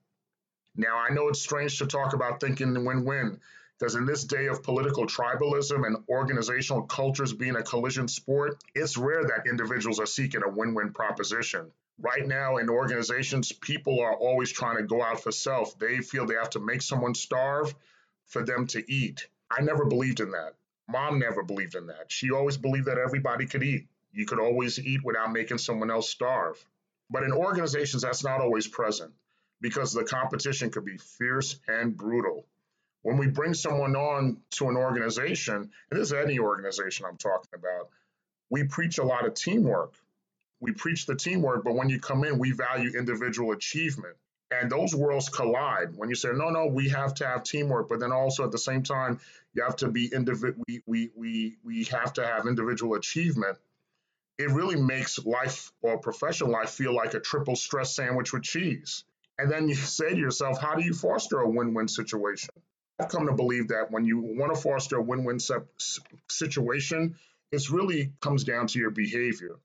Now, 0.76 0.96
I 0.96 1.12
know 1.12 1.28
it's 1.28 1.40
strange 1.40 1.78
to 1.78 1.86
talk 1.86 2.14
about 2.14 2.40
thinking 2.40 2.84
win 2.84 3.04
win 3.04 3.40
because 3.78 3.96
in 3.96 4.06
this 4.06 4.24
day 4.24 4.46
of 4.46 4.62
political 4.62 5.06
tribalism 5.06 5.84
and 5.86 6.04
organizational 6.08 6.82
cultures 6.82 7.32
being 7.32 7.56
a 7.56 7.62
collision 7.62 8.06
sport, 8.06 8.62
it's 8.74 8.96
rare 8.96 9.24
that 9.24 9.48
individuals 9.48 9.98
are 9.98 10.06
seeking 10.06 10.42
a 10.44 10.48
win 10.48 10.74
win 10.74 10.92
proposition 10.92 11.72
right 12.00 12.26
now 12.26 12.56
in 12.56 12.68
organizations, 12.68 13.52
people 13.52 14.00
are 14.00 14.14
always 14.14 14.50
trying 14.50 14.78
to 14.78 14.82
go 14.82 15.02
out 15.02 15.22
for 15.22 15.32
self. 15.32 15.78
They 15.78 15.98
feel 15.98 16.26
they 16.26 16.34
have 16.34 16.50
to 16.50 16.60
make 16.60 16.82
someone 16.82 17.14
starve 17.14 17.74
for 18.26 18.44
them 18.44 18.66
to 18.68 18.92
eat. 18.92 19.28
I 19.50 19.62
never 19.62 19.84
believed 19.84 20.20
in 20.20 20.30
that. 20.30 20.54
Mom 20.88 21.18
never 21.18 21.42
believed 21.42 21.74
in 21.74 21.86
that. 21.86 22.06
She 22.08 22.30
always 22.30 22.56
believed 22.56 22.86
that 22.86 22.98
everybody 22.98 23.46
could 23.46 23.62
eat. 23.62 23.86
You 24.12 24.26
could 24.26 24.40
always 24.40 24.78
eat 24.78 25.04
without 25.04 25.32
making 25.32 25.58
someone 25.58 25.90
else 25.90 26.08
starve. 26.08 26.64
But 27.10 27.22
in 27.22 27.32
organizations, 27.32 28.02
that's 28.02 28.24
not 28.24 28.40
always 28.40 28.66
present 28.66 29.12
because 29.60 29.92
the 29.92 30.04
competition 30.04 30.70
could 30.70 30.84
be 30.84 30.96
fierce 30.96 31.58
and 31.68 31.96
brutal. 31.96 32.46
When 33.02 33.18
we 33.18 33.28
bring 33.28 33.54
someone 33.54 33.96
on 33.96 34.38
to 34.52 34.68
an 34.68 34.76
organization, 34.76 35.54
and 35.90 36.00
this 36.00 36.08
is 36.08 36.12
any 36.12 36.38
organization 36.38 37.06
I'm 37.06 37.16
talking 37.16 37.50
about, 37.54 37.90
we 38.48 38.64
preach 38.64 38.98
a 38.98 39.04
lot 39.04 39.26
of 39.26 39.34
teamwork 39.34 39.94
we 40.60 40.72
preach 40.72 41.06
the 41.06 41.16
teamwork, 41.16 41.64
but 41.64 41.74
when 41.74 41.88
you 41.88 41.98
come 41.98 42.24
in, 42.24 42.38
we 42.38 42.52
value 42.52 42.96
individual 42.96 43.52
achievement. 43.52 44.16
And 44.50 44.70
those 44.70 44.94
worlds 44.94 45.28
collide 45.28 45.96
when 45.96 46.08
you 46.08 46.14
say, 46.14 46.30
no, 46.34 46.50
no, 46.50 46.66
we 46.66 46.88
have 46.88 47.14
to 47.14 47.26
have 47.26 47.44
teamwork, 47.44 47.88
but 47.88 48.00
then 48.00 48.12
also 48.12 48.44
at 48.44 48.50
the 48.50 48.58
same 48.58 48.82
time, 48.82 49.20
you 49.54 49.62
have 49.62 49.76
to 49.76 49.88
be 49.88 50.10
individual. 50.12 50.62
We, 50.68 50.82
we, 50.86 51.10
we, 51.16 51.56
we 51.64 51.84
have 51.84 52.12
to 52.14 52.26
have 52.26 52.46
individual 52.46 52.94
achievement. 52.94 53.58
It 54.38 54.50
really 54.50 54.80
makes 54.80 55.18
life 55.24 55.72
or 55.82 55.98
professional 55.98 56.50
life 56.50 56.70
feel 56.70 56.94
like 56.94 57.14
a 57.14 57.20
triple 57.20 57.56
stress 57.56 57.94
sandwich 57.94 58.32
with 58.32 58.42
cheese. 58.42 59.04
And 59.38 59.50
then 59.50 59.68
you 59.68 59.74
say 59.74 60.10
to 60.10 60.16
yourself, 60.16 60.60
how 60.60 60.74
do 60.74 60.84
you 60.84 60.94
foster 60.94 61.38
a 61.38 61.48
win 61.48 61.72
win 61.72 61.88
situation? 61.88 62.50
I've 62.98 63.08
come 63.08 63.26
to 63.26 63.32
believe 63.32 63.68
that 63.68 63.90
when 63.90 64.04
you 64.04 64.18
want 64.18 64.54
to 64.54 64.60
foster 64.60 64.96
a 64.96 65.02
win 65.02 65.24
win 65.24 65.38
situation, 66.28 67.14
it 67.52 67.70
really 67.70 68.12
comes 68.20 68.44
down 68.44 68.66
to 68.68 68.78
your 68.78 68.90
behavior 68.90 69.56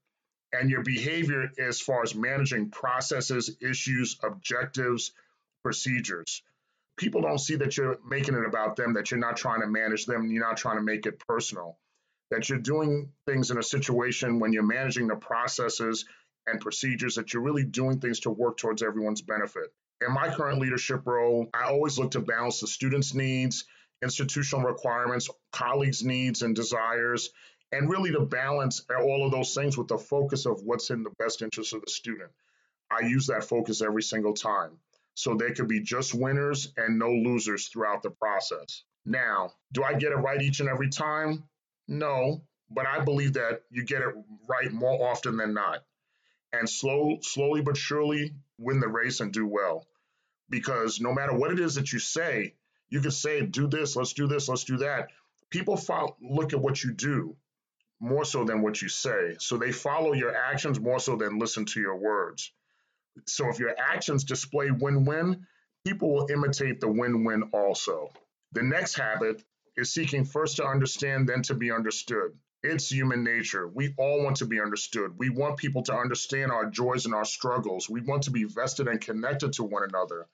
and 0.59 0.69
your 0.69 0.83
behavior 0.83 1.51
as 1.59 1.79
far 1.81 2.03
as 2.03 2.15
managing 2.15 2.69
processes, 2.69 3.55
issues, 3.61 4.17
objectives, 4.23 5.11
procedures. 5.63 6.41
People 6.97 7.21
don't 7.21 7.39
see 7.39 7.55
that 7.57 7.75
you're 7.75 7.97
making 8.07 8.35
it 8.35 8.45
about 8.45 8.75
them, 8.75 8.93
that 8.93 9.11
you're 9.11 9.19
not 9.19 9.37
trying 9.37 9.61
to 9.61 9.67
manage 9.67 10.05
them, 10.05 10.29
you're 10.29 10.47
not 10.47 10.57
trying 10.57 10.77
to 10.77 10.83
make 10.83 11.05
it 11.05 11.19
personal, 11.27 11.77
that 12.31 12.47
you're 12.47 12.59
doing 12.59 13.11
things 13.27 13.51
in 13.51 13.57
a 13.57 13.63
situation 13.63 14.39
when 14.39 14.53
you're 14.53 14.63
managing 14.63 15.07
the 15.07 15.15
processes 15.15 16.05
and 16.47 16.61
procedures, 16.61 17.15
that 17.15 17.33
you're 17.33 17.43
really 17.43 17.63
doing 17.63 17.99
things 17.99 18.21
to 18.21 18.29
work 18.29 18.57
towards 18.57 18.81
everyone's 18.81 19.21
benefit. 19.21 19.73
In 20.05 20.13
my 20.13 20.29
current 20.33 20.59
leadership 20.59 21.01
role, 21.05 21.49
I 21.53 21.63
always 21.63 21.97
look 21.97 22.11
to 22.11 22.19
balance 22.19 22.61
the 22.61 22.67
students' 22.67 23.13
needs, 23.13 23.65
institutional 24.03 24.65
requirements, 24.65 25.29
colleagues' 25.51 26.03
needs 26.03 26.41
and 26.41 26.55
desires, 26.55 27.31
and 27.71 27.89
really 27.89 28.11
to 28.11 28.21
balance 28.21 28.85
all 28.89 29.25
of 29.25 29.31
those 29.31 29.53
things 29.53 29.77
with 29.77 29.87
the 29.87 29.97
focus 29.97 30.45
of 30.45 30.61
what's 30.63 30.89
in 30.89 31.03
the 31.03 31.13
best 31.17 31.41
interest 31.41 31.73
of 31.73 31.81
the 31.81 31.91
student. 31.91 32.31
I 32.91 33.05
use 33.05 33.27
that 33.27 33.43
focus 33.43 33.81
every 33.81 34.03
single 34.03 34.33
time. 34.33 34.77
So 35.15 35.35
there 35.35 35.53
could 35.53 35.67
be 35.67 35.81
just 35.81 36.13
winners 36.13 36.71
and 36.77 36.99
no 36.99 37.09
losers 37.09 37.67
throughout 37.67 38.03
the 38.03 38.11
process. 38.11 38.83
Now, 39.05 39.51
do 39.71 39.83
I 39.83 39.93
get 39.93 40.11
it 40.11 40.17
right 40.17 40.41
each 40.41 40.59
and 40.59 40.69
every 40.69 40.89
time? 40.89 41.43
No, 41.87 42.43
but 42.69 42.85
I 42.85 43.03
believe 43.03 43.33
that 43.33 43.61
you 43.69 43.83
get 43.83 44.01
it 44.01 44.13
right 44.47 44.71
more 44.71 45.09
often 45.09 45.37
than 45.37 45.53
not. 45.53 45.83
And 46.53 46.69
slow, 46.69 47.17
slowly 47.21 47.61
but 47.61 47.77
surely 47.77 48.35
win 48.57 48.79
the 48.79 48.87
race 48.87 49.19
and 49.19 49.31
do 49.31 49.45
well. 49.45 49.87
Because 50.49 50.99
no 50.99 51.13
matter 51.13 51.33
what 51.33 51.51
it 51.51 51.59
is 51.59 51.75
that 51.75 51.91
you 51.91 51.99
say, 51.99 52.53
you 52.89 53.01
can 53.01 53.11
say, 53.11 53.45
do 53.45 53.67
this, 53.67 53.95
let's 53.95 54.13
do 54.13 54.27
this, 54.27 54.47
let's 54.47 54.63
do 54.63 54.77
that. 54.77 55.09
People 55.49 55.77
follow, 55.77 56.15
look 56.21 56.53
at 56.53 56.61
what 56.61 56.83
you 56.83 56.93
do 56.93 57.35
more 57.99 58.25
so 58.25 58.43
than 58.43 58.61
what 58.61 58.81
you 58.81 58.89
say. 58.89 59.35
So 59.39 59.57
they 59.57 59.71
follow 59.71 60.13
your 60.13 60.35
actions 60.35 60.79
more 60.79 60.99
so 60.99 61.15
than 61.15 61.39
listen 61.39 61.65
to 61.65 61.79
your 61.79 61.95
words. 61.95 62.51
So 63.25 63.49
if 63.49 63.59
your 63.59 63.75
actions 63.77 64.23
display 64.23 64.71
win 64.71 65.05
win, 65.05 65.47
people 65.85 66.13
will 66.13 66.27
imitate 66.29 66.81
the 66.81 66.89
win 66.89 67.23
win 67.23 67.43
also. 67.53 68.09
The 68.51 68.63
next 68.63 68.95
habit 68.95 69.43
is 69.77 69.93
seeking 69.93 70.25
first 70.25 70.57
to 70.57 70.65
understand, 70.65 71.27
then 71.27 71.41
to 71.43 71.53
be 71.53 71.71
understood. 71.71 72.37
It's 72.63 72.91
human 72.91 73.23
nature. 73.23 73.67
We 73.67 73.93
all 73.97 74.23
want 74.23 74.37
to 74.37 74.45
be 74.45 74.59
understood. 74.59 75.17
We 75.17 75.29
want 75.29 75.57
people 75.57 75.83
to 75.83 75.93
understand 75.95 76.51
our 76.51 76.65
joys 76.65 77.05
and 77.05 77.13
our 77.13 77.25
struggles. 77.25 77.89
We 77.89 78.01
want 78.01 78.23
to 78.23 78.31
be 78.31 78.43
vested 78.45 78.87
and 78.87 78.99
connected 78.99 79.53
to 79.53 79.63
one 79.63 79.83
another. 79.83 80.27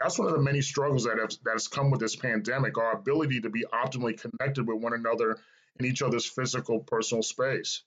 That's 0.00 0.18
one 0.18 0.28
of 0.28 0.34
the 0.34 0.42
many 0.42 0.60
struggles 0.60 1.04
that, 1.04 1.18
have, 1.18 1.30
that 1.44 1.52
has 1.52 1.68
come 1.68 1.90
with 1.90 2.00
this 2.00 2.16
pandemic 2.16 2.78
our 2.78 2.92
ability 2.92 3.40
to 3.42 3.50
be 3.50 3.64
optimally 3.72 4.20
connected 4.20 4.66
with 4.66 4.82
one 4.82 4.92
another 4.92 5.38
in 5.78 5.86
each 5.86 6.02
other's 6.02 6.26
physical 6.26 6.80
personal 6.80 7.22
space. 7.22 7.82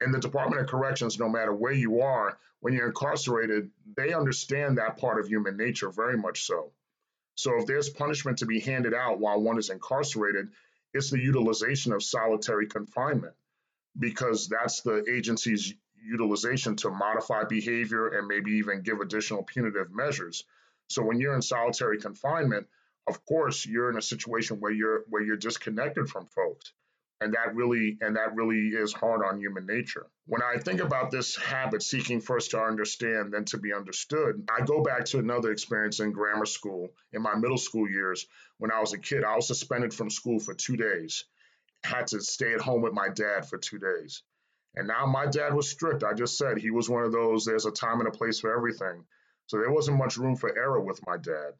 In 0.00 0.12
the 0.12 0.20
Department 0.20 0.62
of 0.62 0.68
Corrections, 0.68 1.18
no 1.18 1.28
matter 1.28 1.52
where 1.52 1.72
you 1.72 2.00
are, 2.00 2.38
when 2.60 2.72
you're 2.72 2.86
incarcerated, 2.86 3.70
they 3.96 4.12
understand 4.12 4.78
that 4.78 4.96
part 4.96 5.20
of 5.20 5.28
human 5.28 5.56
nature 5.56 5.90
very 5.90 6.16
much 6.16 6.44
so. 6.44 6.72
So 7.36 7.58
if 7.58 7.66
there's 7.66 7.90
punishment 7.90 8.38
to 8.38 8.46
be 8.46 8.60
handed 8.60 8.94
out 8.94 9.18
while 9.18 9.40
one 9.40 9.58
is 9.58 9.70
incarcerated, 9.70 10.48
it's 10.92 11.10
the 11.10 11.20
utilization 11.20 11.92
of 11.92 12.02
solitary 12.02 12.66
confinement 12.66 13.34
because 13.98 14.48
that's 14.48 14.80
the 14.80 15.04
agency's 15.08 15.74
utilization 16.02 16.76
to 16.76 16.90
modify 16.90 17.44
behavior 17.44 18.08
and 18.08 18.28
maybe 18.28 18.52
even 18.52 18.82
give 18.82 19.00
additional 19.00 19.42
punitive 19.42 19.92
measures. 19.92 20.44
So 20.88 21.02
when 21.02 21.20
you're 21.20 21.34
in 21.34 21.42
solitary 21.42 21.98
confinement, 21.98 22.66
of 23.06 23.24
course, 23.26 23.66
you're 23.66 23.90
in 23.90 23.98
a 23.98 24.02
situation 24.02 24.60
where 24.60 24.72
you're 24.72 25.04
where 25.08 25.22
you're 25.22 25.36
disconnected 25.36 26.08
from 26.08 26.26
folks 26.26 26.72
and 27.24 27.34
that 27.34 27.54
really 27.56 27.98
and 28.02 28.16
that 28.16 28.34
really 28.36 28.68
is 28.68 28.92
hard 28.92 29.22
on 29.24 29.40
human 29.40 29.66
nature 29.66 30.06
when 30.26 30.42
i 30.42 30.58
think 30.58 30.80
about 30.80 31.10
this 31.10 31.36
habit 31.36 31.82
seeking 31.82 32.20
first 32.20 32.52
to 32.52 32.60
understand 32.60 33.32
then 33.32 33.44
to 33.46 33.58
be 33.58 33.72
understood 33.72 34.48
i 34.56 34.64
go 34.64 34.82
back 34.82 35.04
to 35.06 35.18
another 35.18 35.52
experience 35.52 36.00
in 36.00 36.12
grammar 36.12 36.46
school 36.46 36.90
in 37.12 37.22
my 37.22 37.34
middle 37.36 37.58
school 37.58 37.88
years 37.90 38.26
when 38.58 38.72
i 38.72 38.80
was 38.80 38.92
a 38.94 38.98
kid 38.98 39.24
i 39.24 39.36
was 39.36 39.48
suspended 39.48 39.94
from 39.94 40.10
school 40.10 40.40
for 40.40 40.54
two 40.54 40.76
days 40.76 41.24
had 41.84 42.08
to 42.08 42.20
stay 42.20 42.54
at 42.54 42.60
home 42.62 42.82
with 42.82 42.94
my 42.94 43.08
dad 43.10 43.46
for 43.48 43.58
two 43.58 43.78
days 43.78 44.22
And 44.76 44.88
now 44.88 45.06
my 45.06 45.26
dad 45.26 45.54
was 45.54 45.70
strict. 45.70 46.04
I 46.04 46.14
just 46.14 46.38
said 46.38 46.58
he 46.58 46.70
was 46.70 46.90
one 46.90 47.04
of 47.04 47.12
those, 47.12 47.44
there's 47.44 47.66
a 47.66 47.72
time 47.72 48.00
and 48.00 48.08
a 48.08 48.12
place 48.12 48.40
for 48.40 48.56
everything. 48.56 49.04
So 49.46 49.58
there 49.58 49.72
wasn't 49.72 49.98
much 49.98 50.16
room 50.18 50.36
for 50.36 50.56
error 50.56 50.80
with 50.80 51.00
my 51.06 51.16
dad. 51.18 51.54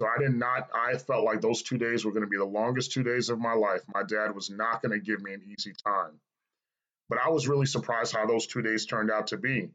So 0.00 0.06
I 0.06 0.20
did 0.20 0.34
not, 0.34 0.68
I 0.74 0.98
felt 0.98 1.24
like 1.24 1.40
those 1.40 1.62
two 1.62 1.78
days 1.78 2.04
were 2.04 2.12
going 2.12 2.24
to 2.24 2.30
be 2.30 2.38
the 2.38 2.44
longest 2.44 2.92
two 2.92 3.02
days 3.02 3.28
of 3.28 3.38
my 3.38 3.54
life. 3.54 3.82
My 3.94 4.02
dad 4.02 4.34
was 4.34 4.50
not 4.50 4.82
going 4.82 4.92
to 4.92 5.04
give 5.04 5.22
me 5.22 5.32
an 5.32 5.42
easy 5.46 5.72
time. 5.84 6.20
But 7.08 7.18
I 7.24 7.30
was 7.30 7.46
really 7.46 7.66
surprised 7.66 8.14
how 8.14 8.26
those 8.26 8.46
two 8.46 8.62
days 8.62 8.86
turned 8.86 9.10
out 9.10 9.28
to 9.28 9.36
be. 9.36 9.70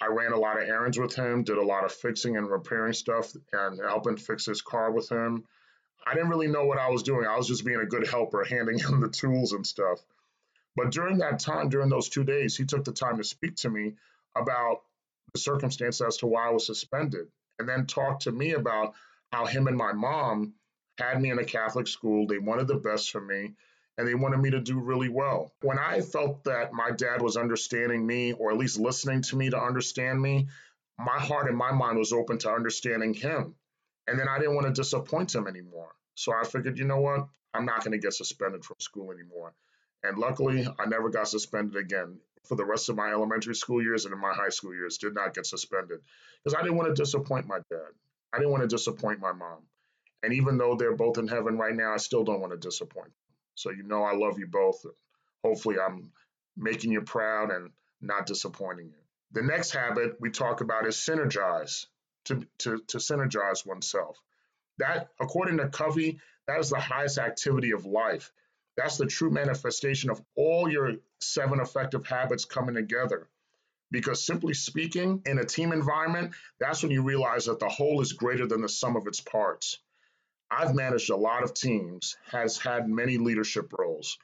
I 0.00 0.06
ran 0.06 0.32
a 0.32 0.38
lot 0.38 0.60
of 0.60 0.66
errands 0.66 0.98
with 0.98 1.14
him, 1.14 1.44
did 1.44 1.58
a 1.58 1.62
lot 1.62 1.84
of 1.84 1.92
fixing 1.92 2.36
and 2.36 2.50
repairing 2.50 2.94
stuff 2.94 3.32
and 3.52 3.78
helping 3.78 4.16
fix 4.16 4.46
his 4.46 4.62
car 4.62 4.90
with 4.90 5.10
him. 5.10 5.44
I 6.06 6.14
didn't 6.14 6.30
really 6.30 6.48
know 6.48 6.64
what 6.64 6.78
I 6.78 6.88
was 6.88 7.02
doing. 7.02 7.26
I 7.26 7.36
was 7.36 7.46
just 7.46 7.64
being 7.64 7.80
a 7.80 7.86
good 7.86 8.06
helper, 8.06 8.44
handing 8.48 8.78
him 8.78 9.00
the 9.00 9.08
tools 9.08 9.52
and 9.52 9.66
stuff. 9.66 10.00
But 10.74 10.90
during 10.90 11.18
that 11.18 11.40
time, 11.40 11.68
during 11.68 11.90
those 11.90 12.08
two 12.08 12.24
days, 12.24 12.56
he 12.56 12.64
took 12.64 12.84
the 12.84 12.92
time 12.92 13.18
to 13.18 13.24
speak 13.24 13.56
to 13.56 13.68
me 13.68 13.96
about 14.34 14.82
the 15.34 15.40
circumstance 15.40 16.00
as 16.00 16.16
to 16.18 16.26
why 16.26 16.48
I 16.48 16.50
was 16.50 16.66
suspended 16.66 17.28
and 17.58 17.68
then 17.68 17.86
talk 17.86 18.20
to 18.20 18.32
me 18.32 18.52
about 18.52 18.94
how 19.32 19.46
him 19.46 19.66
and 19.66 19.76
my 19.76 19.92
mom 19.92 20.54
had 20.98 21.20
me 21.20 21.30
in 21.30 21.38
a 21.38 21.44
Catholic 21.44 21.86
school. 21.86 22.26
They 22.26 22.38
wanted 22.38 22.68
the 22.68 22.76
best 22.76 23.10
for 23.10 23.20
me 23.20 23.54
and 23.96 24.06
they 24.06 24.14
wanted 24.14 24.38
me 24.38 24.50
to 24.50 24.60
do 24.60 24.78
really 24.78 25.08
well. 25.08 25.52
When 25.62 25.78
I 25.78 26.00
felt 26.00 26.44
that 26.44 26.72
my 26.72 26.90
dad 26.90 27.22
was 27.22 27.36
understanding 27.36 28.06
me 28.06 28.32
or 28.32 28.50
at 28.50 28.58
least 28.58 28.78
listening 28.78 29.22
to 29.22 29.36
me 29.36 29.50
to 29.50 29.60
understand 29.60 30.20
me, 30.20 30.48
my 30.98 31.18
heart 31.18 31.48
and 31.48 31.56
my 31.56 31.72
mind 31.72 31.98
was 31.98 32.12
open 32.12 32.38
to 32.38 32.50
understanding 32.50 33.14
him. 33.14 33.54
And 34.06 34.18
then 34.18 34.28
I 34.28 34.38
didn't 34.38 34.54
want 34.54 34.66
to 34.66 34.72
disappoint 34.72 35.34
him 35.34 35.46
anymore. 35.46 35.92
So 36.14 36.32
I 36.32 36.44
figured, 36.44 36.78
you 36.78 36.84
know 36.84 37.00
what? 37.00 37.28
I'm 37.54 37.66
not 37.66 37.84
going 37.84 37.92
to 37.92 37.98
get 37.98 38.14
suspended 38.14 38.64
from 38.64 38.76
school 38.80 39.12
anymore. 39.12 39.54
And 40.02 40.18
luckily, 40.18 40.66
I 40.78 40.86
never 40.86 41.10
got 41.10 41.28
suspended 41.28 41.76
again 41.76 42.18
for 42.44 42.54
the 42.54 42.64
rest 42.64 42.88
of 42.88 42.96
my 42.96 43.10
elementary 43.10 43.54
school 43.54 43.82
years 43.82 44.06
and 44.06 44.14
in 44.14 44.20
my 44.20 44.32
high 44.32 44.48
school 44.48 44.74
years. 44.74 44.98
Did 44.98 45.14
not 45.14 45.34
get 45.34 45.46
suspended 45.46 46.00
because 46.42 46.54
I 46.54 46.62
didn't 46.62 46.76
want 46.76 46.94
to 46.94 47.02
disappoint 47.02 47.46
my 47.46 47.58
dad. 47.70 47.92
I 48.32 48.38
didn't 48.38 48.52
want 48.52 48.62
to 48.62 48.68
disappoint 48.68 49.20
my 49.20 49.32
mom. 49.32 49.66
And 50.22 50.34
even 50.34 50.58
though 50.58 50.76
they're 50.76 50.96
both 50.96 51.18
in 51.18 51.28
heaven 51.28 51.56
right 51.56 51.74
now, 51.74 51.94
I 51.94 51.96
still 51.96 52.24
don't 52.24 52.40
want 52.40 52.52
to 52.52 52.58
disappoint 52.58 53.06
them. 53.06 53.34
So 53.54 53.70
you 53.70 53.82
know 53.82 54.02
I 54.02 54.14
love 54.14 54.38
you 54.38 54.46
both. 54.46 54.84
Hopefully, 55.42 55.76
I'm 55.78 56.12
making 56.56 56.92
you 56.92 57.00
proud 57.02 57.50
and 57.50 57.70
not 58.00 58.26
disappointing 58.26 58.90
you. 58.90 59.00
The 59.32 59.42
next 59.42 59.70
habit 59.70 60.16
we 60.20 60.30
talk 60.30 60.60
about 60.60 60.86
is 60.86 60.96
synergize, 60.96 61.86
to, 62.26 62.46
to, 62.58 62.82
to 62.88 62.98
synergize 62.98 63.64
oneself. 63.64 64.18
That, 64.78 65.08
according 65.20 65.58
to 65.58 65.68
Covey, 65.68 66.20
that 66.46 66.58
is 66.58 66.70
the 66.70 66.80
highest 66.80 67.18
activity 67.18 67.72
of 67.72 67.86
life. 67.86 68.32
That's 68.76 68.96
the 68.96 69.06
true 69.06 69.30
manifestation 69.30 70.10
of 70.10 70.22
all 70.36 70.70
your 70.70 70.94
seven 71.20 71.60
effective 71.60 72.06
habits 72.06 72.44
coming 72.44 72.74
together. 72.74 73.28
Because 73.90 74.24
simply 74.24 74.54
speaking, 74.54 75.22
in 75.26 75.38
a 75.38 75.44
team 75.44 75.72
environment, 75.72 76.32
that's 76.58 76.82
when 76.82 76.92
you 76.92 77.02
realize 77.02 77.46
that 77.46 77.58
the 77.58 77.68
whole 77.68 78.00
is 78.00 78.12
greater 78.12 78.46
than 78.46 78.60
the 78.60 78.68
sum 78.68 78.96
of 78.96 79.06
its 79.06 79.20
parts. 79.20 79.78
I've 80.50 80.74
managed 80.74 81.10
a 81.10 81.16
lot 81.16 81.44
of 81.44 81.54
teams, 81.54 82.16
has 82.30 82.58
had 82.58 82.88
many 82.88 83.18
leadership 83.18 83.72
roles. 83.78 84.18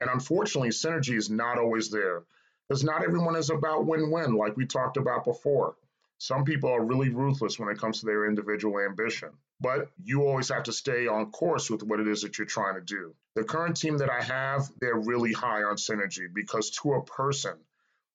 And 0.00 0.10
unfortunately, 0.10 0.70
synergy 0.70 1.16
is 1.16 1.30
not 1.30 1.58
always 1.58 1.90
there 1.90 2.22
because 2.68 2.84
not 2.84 3.02
everyone 3.02 3.36
is 3.36 3.50
about 3.50 3.86
win 3.86 4.10
win, 4.10 4.34
like 4.34 4.56
we 4.56 4.66
talked 4.66 4.96
about 4.96 5.24
before. 5.24 5.74
Some 6.18 6.44
people 6.44 6.70
are 6.70 6.84
really 6.84 7.08
ruthless 7.08 7.58
when 7.58 7.68
it 7.68 7.78
comes 7.78 8.00
to 8.00 8.06
their 8.06 8.26
individual 8.26 8.78
ambition, 8.78 9.30
but 9.60 9.90
you 10.02 10.22
always 10.26 10.50
have 10.50 10.64
to 10.64 10.72
stay 10.72 11.06
on 11.06 11.30
course 11.30 11.70
with 11.70 11.82
what 11.82 11.98
it 11.98 12.06
is 12.06 12.22
that 12.22 12.38
you're 12.38 12.46
trying 12.46 12.74
to 12.74 12.80
do. 12.80 13.14
The 13.34 13.44
current 13.44 13.76
team 13.76 13.98
that 13.98 14.10
I 14.10 14.22
have, 14.22 14.70
they're 14.80 14.98
really 14.98 15.32
high 15.32 15.62
on 15.62 15.76
synergy 15.76 16.32
because 16.32 16.70
to 16.82 16.92
a 16.94 17.04
person, 17.04 17.54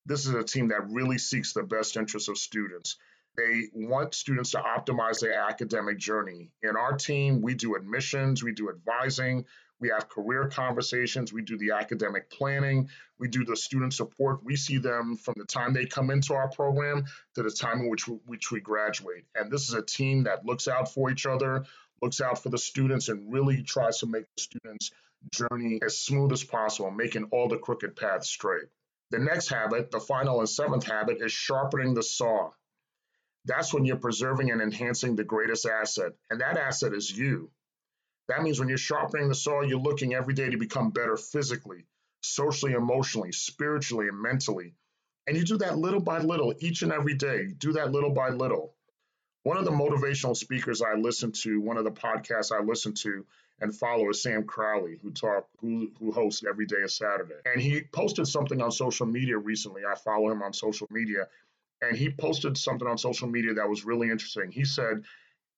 this 0.06 0.26
is 0.26 0.34
a 0.34 0.42
team 0.42 0.68
that 0.68 0.90
really 0.90 1.18
seeks 1.18 1.52
the 1.52 1.62
best 1.62 1.96
interests 1.96 2.28
of 2.28 2.38
students. 2.38 2.96
They 3.36 3.64
want 3.74 4.14
students 4.14 4.52
to 4.52 4.58
optimize 4.58 5.20
their 5.20 5.38
academic 5.38 5.98
journey. 5.98 6.50
In 6.62 6.76
our 6.76 6.96
team, 6.96 7.42
we 7.42 7.54
do 7.54 7.76
admissions, 7.76 8.42
we 8.42 8.52
do 8.52 8.70
advising, 8.70 9.44
we 9.78 9.90
have 9.90 10.08
career 10.08 10.48
conversations. 10.48 11.32
We 11.32 11.42
do 11.42 11.58
the 11.58 11.72
academic 11.72 12.30
planning. 12.30 12.88
We 13.18 13.28
do 13.28 13.44
the 13.44 13.56
student 13.56 13.92
support. 13.92 14.42
We 14.42 14.56
see 14.56 14.78
them 14.78 15.16
from 15.16 15.34
the 15.36 15.44
time 15.44 15.74
they 15.74 15.86
come 15.86 16.10
into 16.10 16.34
our 16.34 16.48
program 16.48 17.04
to 17.34 17.42
the 17.42 17.50
time 17.50 17.80
in 17.80 17.90
which 17.90 18.08
we, 18.08 18.16
which 18.24 18.50
we 18.50 18.60
graduate. 18.60 19.26
And 19.34 19.50
this 19.50 19.68
is 19.68 19.74
a 19.74 19.82
team 19.82 20.24
that 20.24 20.46
looks 20.46 20.66
out 20.66 20.92
for 20.92 21.10
each 21.10 21.26
other, 21.26 21.66
looks 22.00 22.20
out 22.20 22.42
for 22.42 22.48
the 22.48 22.58
students, 22.58 23.08
and 23.08 23.30
really 23.30 23.62
tries 23.62 23.98
to 23.98 24.06
make 24.06 24.24
the 24.36 24.42
students' 24.42 24.92
journey 25.30 25.80
as 25.84 25.98
smooth 25.98 26.32
as 26.32 26.44
possible, 26.44 26.90
making 26.90 27.24
all 27.24 27.48
the 27.48 27.58
crooked 27.58 27.96
paths 27.96 28.28
straight. 28.28 28.68
The 29.10 29.18
next 29.18 29.48
habit, 29.48 29.90
the 29.90 30.00
final 30.00 30.40
and 30.40 30.48
seventh 30.48 30.84
habit, 30.84 31.18
is 31.20 31.32
sharpening 31.32 31.94
the 31.94 32.02
saw. 32.02 32.50
That's 33.44 33.72
when 33.72 33.84
you're 33.84 33.96
preserving 33.96 34.50
and 34.50 34.60
enhancing 34.60 35.14
the 35.14 35.24
greatest 35.24 35.66
asset, 35.66 36.12
and 36.30 36.40
that 36.40 36.56
asset 36.56 36.92
is 36.92 37.16
you. 37.16 37.50
That 38.28 38.42
means 38.42 38.58
when 38.58 38.68
you're 38.68 38.78
sharpening 38.78 39.28
the 39.28 39.34
saw, 39.34 39.62
you're 39.62 39.78
looking 39.78 40.14
every 40.14 40.34
day 40.34 40.50
to 40.50 40.56
become 40.56 40.90
better 40.90 41.16
physically, 41.16 41.86
socially, 42.22 42.72
emotionally, 42.72 43.30
spiritually, 43.32 44.08
and 44.08 44.20
mentally. 44.20 44.74
And 45.28 45.36
you 45.36 45.44
do 45.44 45.58
that 45.58 45.78
little 45.78 46.00
by 46.00 46.18
little, 46.18 46.54
each 46.58 46.82
and 46.82 46.92
every 46.92 47.14
day. 47.14 47.42
You 47.42 47.54
do 47.54 47.72
that 47.74 47.92
little 47.92 48.10
by 48.10 48.30
little. 48.30 48.75
One 49.46 49.58
of 49.58 49.64
the 49.64 49.70
motivational 49.70 50.36
speakers 50.36 50.82
I 50.82 50.94
listen 50.94 51.30
to, 51.42 51.60
one 51.60 51.76
of 51.76 51.84
the 51.84 51.92
podcasts 51.92 52.50
I 52.50 52.64
listen 52.64 52.94
to 52.94 53.24
and 53.60 53.72
follow 53.72 54.10
is 54.10 54.20
Sam 54.20 54.42
Crowley, 54.42 54.98
who 55.00 55.12
talk 55.12 55.46
who 55.60 55.92
who 56.00 56.10
hosts 56.10 56.42
every 56.44 56.66
day 56.66 56.82
of 56.82 56.90
Saturday. 56.90 57.36
And 57.44 57.62
he 57.62 57.82
posted 57.82 58.26
something 58.26 58.60
on 58.60 58.72
social 58.72 59.06
media 59.06 59.38
recently. 59.38 59.82
I 59.88 59.94
follow 59.94 60.32
him 60.32 60.42
on 60.42 60.52
social 60.52 60.88
media, 60.90 61.28
and 61.80 61.96
he 61.96 62.10
posted 62.10 62.58
something 62.58 62.88
on 62.88 62.98
social 62.98 63.28
media 63.28 63.54
that 63.54 63.68
was 63.68 63.84
really 63.84 64.10
interesting. 64.10 64.50
He 64.50 64.64
said 64.64 65.04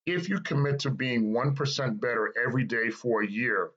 if 0.05 0.29
you 0.29 0.41
commit 0.41 0.81
to 0.81 0.91
being 0.91 1.33
1% 1.33 1.99
better 1.99 2.35
every 2.47 2.65
day 2.65 2.91
for 2.91 3.23
a 3.23 3.27
year, 3.27 3.71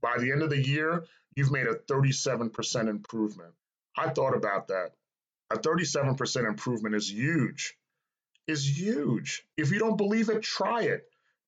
by 0.00 0.16
the 0.16 0.32
end 0.32 0.42
of 0.42 0.48
the 0.48 0.66
year, 0.66 1.04
you've 1.36 1.52
made 1.52 1.66
a 1.66 1.74
37% 1.74 2.88
improvement. 2.88 3.52
I 3.98 4.08
thought 4.08 4.34
about 4.34 4.68
that. 4.68 4.92
A 5.50 5.56
37% 5.58 6.48
improvement 6.48 6.94
is 6.94 7.12
huge. 7.12 7.76
Is 8.48 8.78
huge. 8.78 9.44
If 9.56 9.70
you 9.70 9.78
don't 9.78 9.96
believe 9.96 10.30
it, 10.30 10.42
try 10.42 10.82
it. 10.82 11.02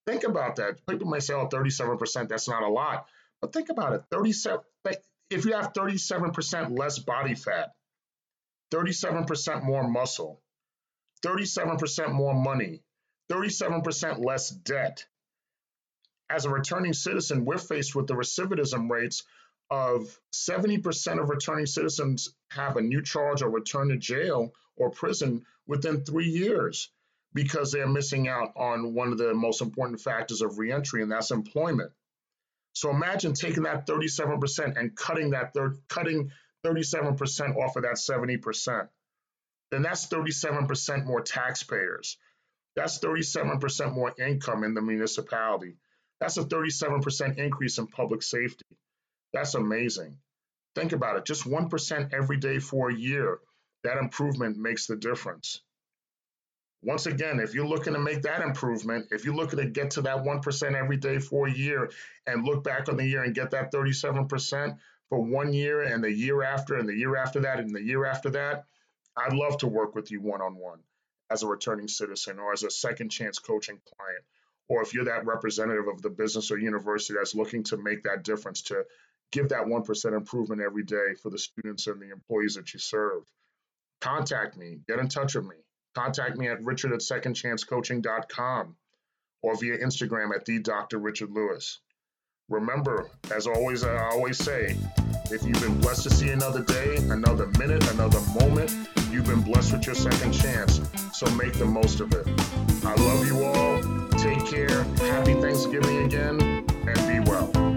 Think 0.07 0.25
about 0.25 0.57
that. 0.57 0.87
People 0.87 1.09
may 1.09 1.21
say, 1.21 1.35
oh, 1.35 1.49
37%, 1.49 2.29
that's 2.29 2.49
not 2.49 2.63
a 2.63 2.69
lot. 2.69 3.07
But 3.41 3.53
think 3.53 3.71
about 3.71 3.95
it. 3.95 4.03
37 4.11 4.61
if 5.31 5.45
you 5.45 5.53
have 5.53 5.73
37% 5.73 6.77
less 6.77 6.99
body 6.99 7.35
fat, 7.35 7.71
37% 8.73 9.63
more 9.63 9.89
muscle, 9.89 10.43
37% 11.25 12.13
more 12.13 12.35
money, 12.35 12.83
37% 13.31 14.25
less 14.25 14.51
debt. 14.51 15.07
As 16.29 16.45
a 16.45 16.51
returning 16.51 16.93
citizen, 16.93 17.45
we're 17.45 17.59
faced 17.59 17.95
with 17.95 18.07
the 18.09 18.15
recidivism 18.15 18.91
rates 18.91 19.23
of 19.71 20.19
70% 20.35 21.21
of 21.21 21.29
returning 21.29 21.67
citizens 21.67 22.35
have 22.51 22.77
a 22.77 22.83
new 22.83 23.03
charge 23.03 23.43
or 23.43 23.51
return 23.51 23.89
to 23.89 23.97
jail 23.97 24.53
or 24.77 24.91
prison 24.91 25.45
within 25.67 26.05
three 26.05 26.29
years 26.29 26.91
because 27.33 27.71
they're 27.71 27.89
missing 27.89 28.29
out 28.29 28.53
on 28.57 28.95
one 28.95 29.13
of 29.13 29.19
the 29.19 29.35
most 29.35 29.63
important 29.63 30.01
factors 30.01 30.43
of 30.43 30.59
reentry, 30.59 31.03
and 31.03 31.13
that's 31.13 31.31
employment. 31.31 31.93
So 32.73 32.91
imagine 32.91 33.35
taking 33.35 33.65
that 33.65 33.87
37% 33.87 34.77
and 34.77 34.97
cutting 34.97 35.31
that 35.31 35.55
thir- 35.55 35.77
cutting 35.89 36.33
37% 36.65 37.57
off 37.57 37.77
of 37.77 37.83
that 37.83 37.95
70%. 37.95 38.89
Then 39.71 39.83
that's 39.83 40.09
37% 40.09 41.05
more 41.05 41.21
taxpayers. 41.21 42.17
That's 42.75 42.99
37% 42.99 43.93
more 43.93 44.13
income 44.19 44.65
in 44.65 44.75
the 44.75 44.83
municipality. 44.83 45.77
That's 46.21 46.37
a 46.37 46.45
37% 46.45 47.39
increase 47.39 47.79
in 47.79 47.87
public 47.87 48.23
safety. 48.23 48.67
That's 49.33 49.55
amazing. 49.55 50.19
Think 50.75 50.93
about 50.93 51.17
it 51.17 51.25
just 51.25 51.45
1% 51.45 52.15
every 52.15 52.37
day 52.37 52.59
for 52.59 52.91
a 52.91 52.95
year. 52.95 53.39
That 53.83 53.99
improvement 53.99 54.57
makes 54.57 54.87
the 54.87 54.97
difference. 54.97 55.63
Once 56.83 57.07
again, 57.07 57.41
if 57.41 57.55
you're 57.55 57.67
looking 57.67 57.93
to 57.93 57.99
make 57.99 58.23
that 58.23 58.41
improvement, 58.41 59.09
if 59.11 59.25
you're 59.25 59.35
looking 59.35 59.59
to 59.59 59.67
get 59.67 59.91
to 59.93 60.03
that 60.03 60.25
1% 60.25 60.75
every 60.75 60.97
day 60.97 61.19
for 61.19 61.47
a 61.47 61.53
year 61.53 61.91
and 62.27 62.45
look 62.45 62.65
back 62.65 62.89
on 62.89 62.97
the 62.97 63.07
year 63.07 63.23
and 63.23 63.35
get 63.35 63.51
that 63.51 63.71
37% 63.71 64.79
for 65.11 65.21
one 65.21 65.53
year 65.53 65.83
and 65.83 66.03
the 66.03 66.11
year 66.11 66.43
after 66.43 66.77
and 66.77 66.89
the 66.89 66.97
year 66.97 67.17
after 67.17 67.41
that 67.41 67.59
and 67.59 67.75
the 67.75 67.83
year 67.83 68.07
after 68.07 68.31
that, 68.31 68.65
I'd 69.17 69.35
love 69.35 69.59
to 69.59 69.67
work 69.67 69.95
with 69.95 70.11
you 70.11 70.21
one 70.23 70.41
on 70.41 70.57
one 70.57 70.79
as 71.31 71.43
a 71.43 71.47
returning 71.47 71.89
citizen 71.89 72.39
or 72.39 72.53
as 72.53 72.63
a 72.63 72.71
second 72.71 73.11
chance 73.11 73.39
coaching 73.39 73.81
client, 73.97 74.25
or 74.69 74.83
if 74.83 74.95
you're 74.95 75.05
that 75.05 75.27
representative 75.27 75.89
of 75.89 76.01
the 76.01 76.11
business 76.11 76.51
or 76.51 76.59
university 76.59 77.15
that's 77.15 77.35
looking 77.35 77.65
to 77.65 77.77
make 77.77 78.05
that 78.05 78.25
difference 78.25 78.63
to 78.63 78.85
give 79.33 79.49
that 79.51 79.67
1% 79.67 80.17
improvement 80.17 80.61
every 80.61 80.85
day 80.85 81.15
for 81.23 81.31
the 81.31 81.39
students 81.39 81.87
and 81.87 82.01
the 82.01 82.11
employees 82.11 82.55
that 82.55 82.73
you 82.73 82.81
serve, 82.81 83.23
contact 84.01 84.57
me, 84.57 84.79
get 84.89 84.99
in 84.99 85.09
touch 85.09 85.35
with 85.35 85.45
me. 85.45 85.57
Contact 85.95 86.37
me 86.37 86.49
at 86.49 86.63
richard 86.63 86.93
at 86.93 87.01
secondchancecoaching.com 87.01 88.77
or 89.43 89.57
via 89.57 89.79
Instagram 89.79 90.35
at 90.35 90.45
the 90.45 90.59
Dr. 90.61 90.99
Richard 90.99 91.31
Lewis. 91.31 91.81
Remember, 92.49 93.09
as 93.35 93.47
always, 93.47 93.85
I 93.85 94.09
always 94.11 94.37
say, 94.39 94.77
If 95.31 95.45
you've 95.45 95.61
been 95.61 95.81
blessed 95.81 96.03
to 96.05 96.11
see 96.11 96.31
another 96.31 96.63
day, 96.65 96.97
another 96.97 97.47
minute, 97.59 97.89
another 97.93 98.21
moment, 98.41 98.89
you've 99.11 99.27
been 99.27 99.43
blessed 99.43 99.73
with 99.73 99.87
your 99.87 99.95
second 99.95 100.33
chance. 100.33 100.81
So 101.13 101.31
make 101.37 101.53
the 101.55 101.65
most 101.65 102.01
of 102.01 102.13
it. 102.13 102.27
I 102.85 102.95
love 102.95 103.27
you 103.27 103.45
all. 103.45 103.81
Take 104.19 104.45
care. 104.47 104.83
Happy 105.13 105.35
Thanksgiving 105.35 106.05
again, 106.05 106.41
and 106.41 107.25
be 107.25 107.31
well. 107.31 107.70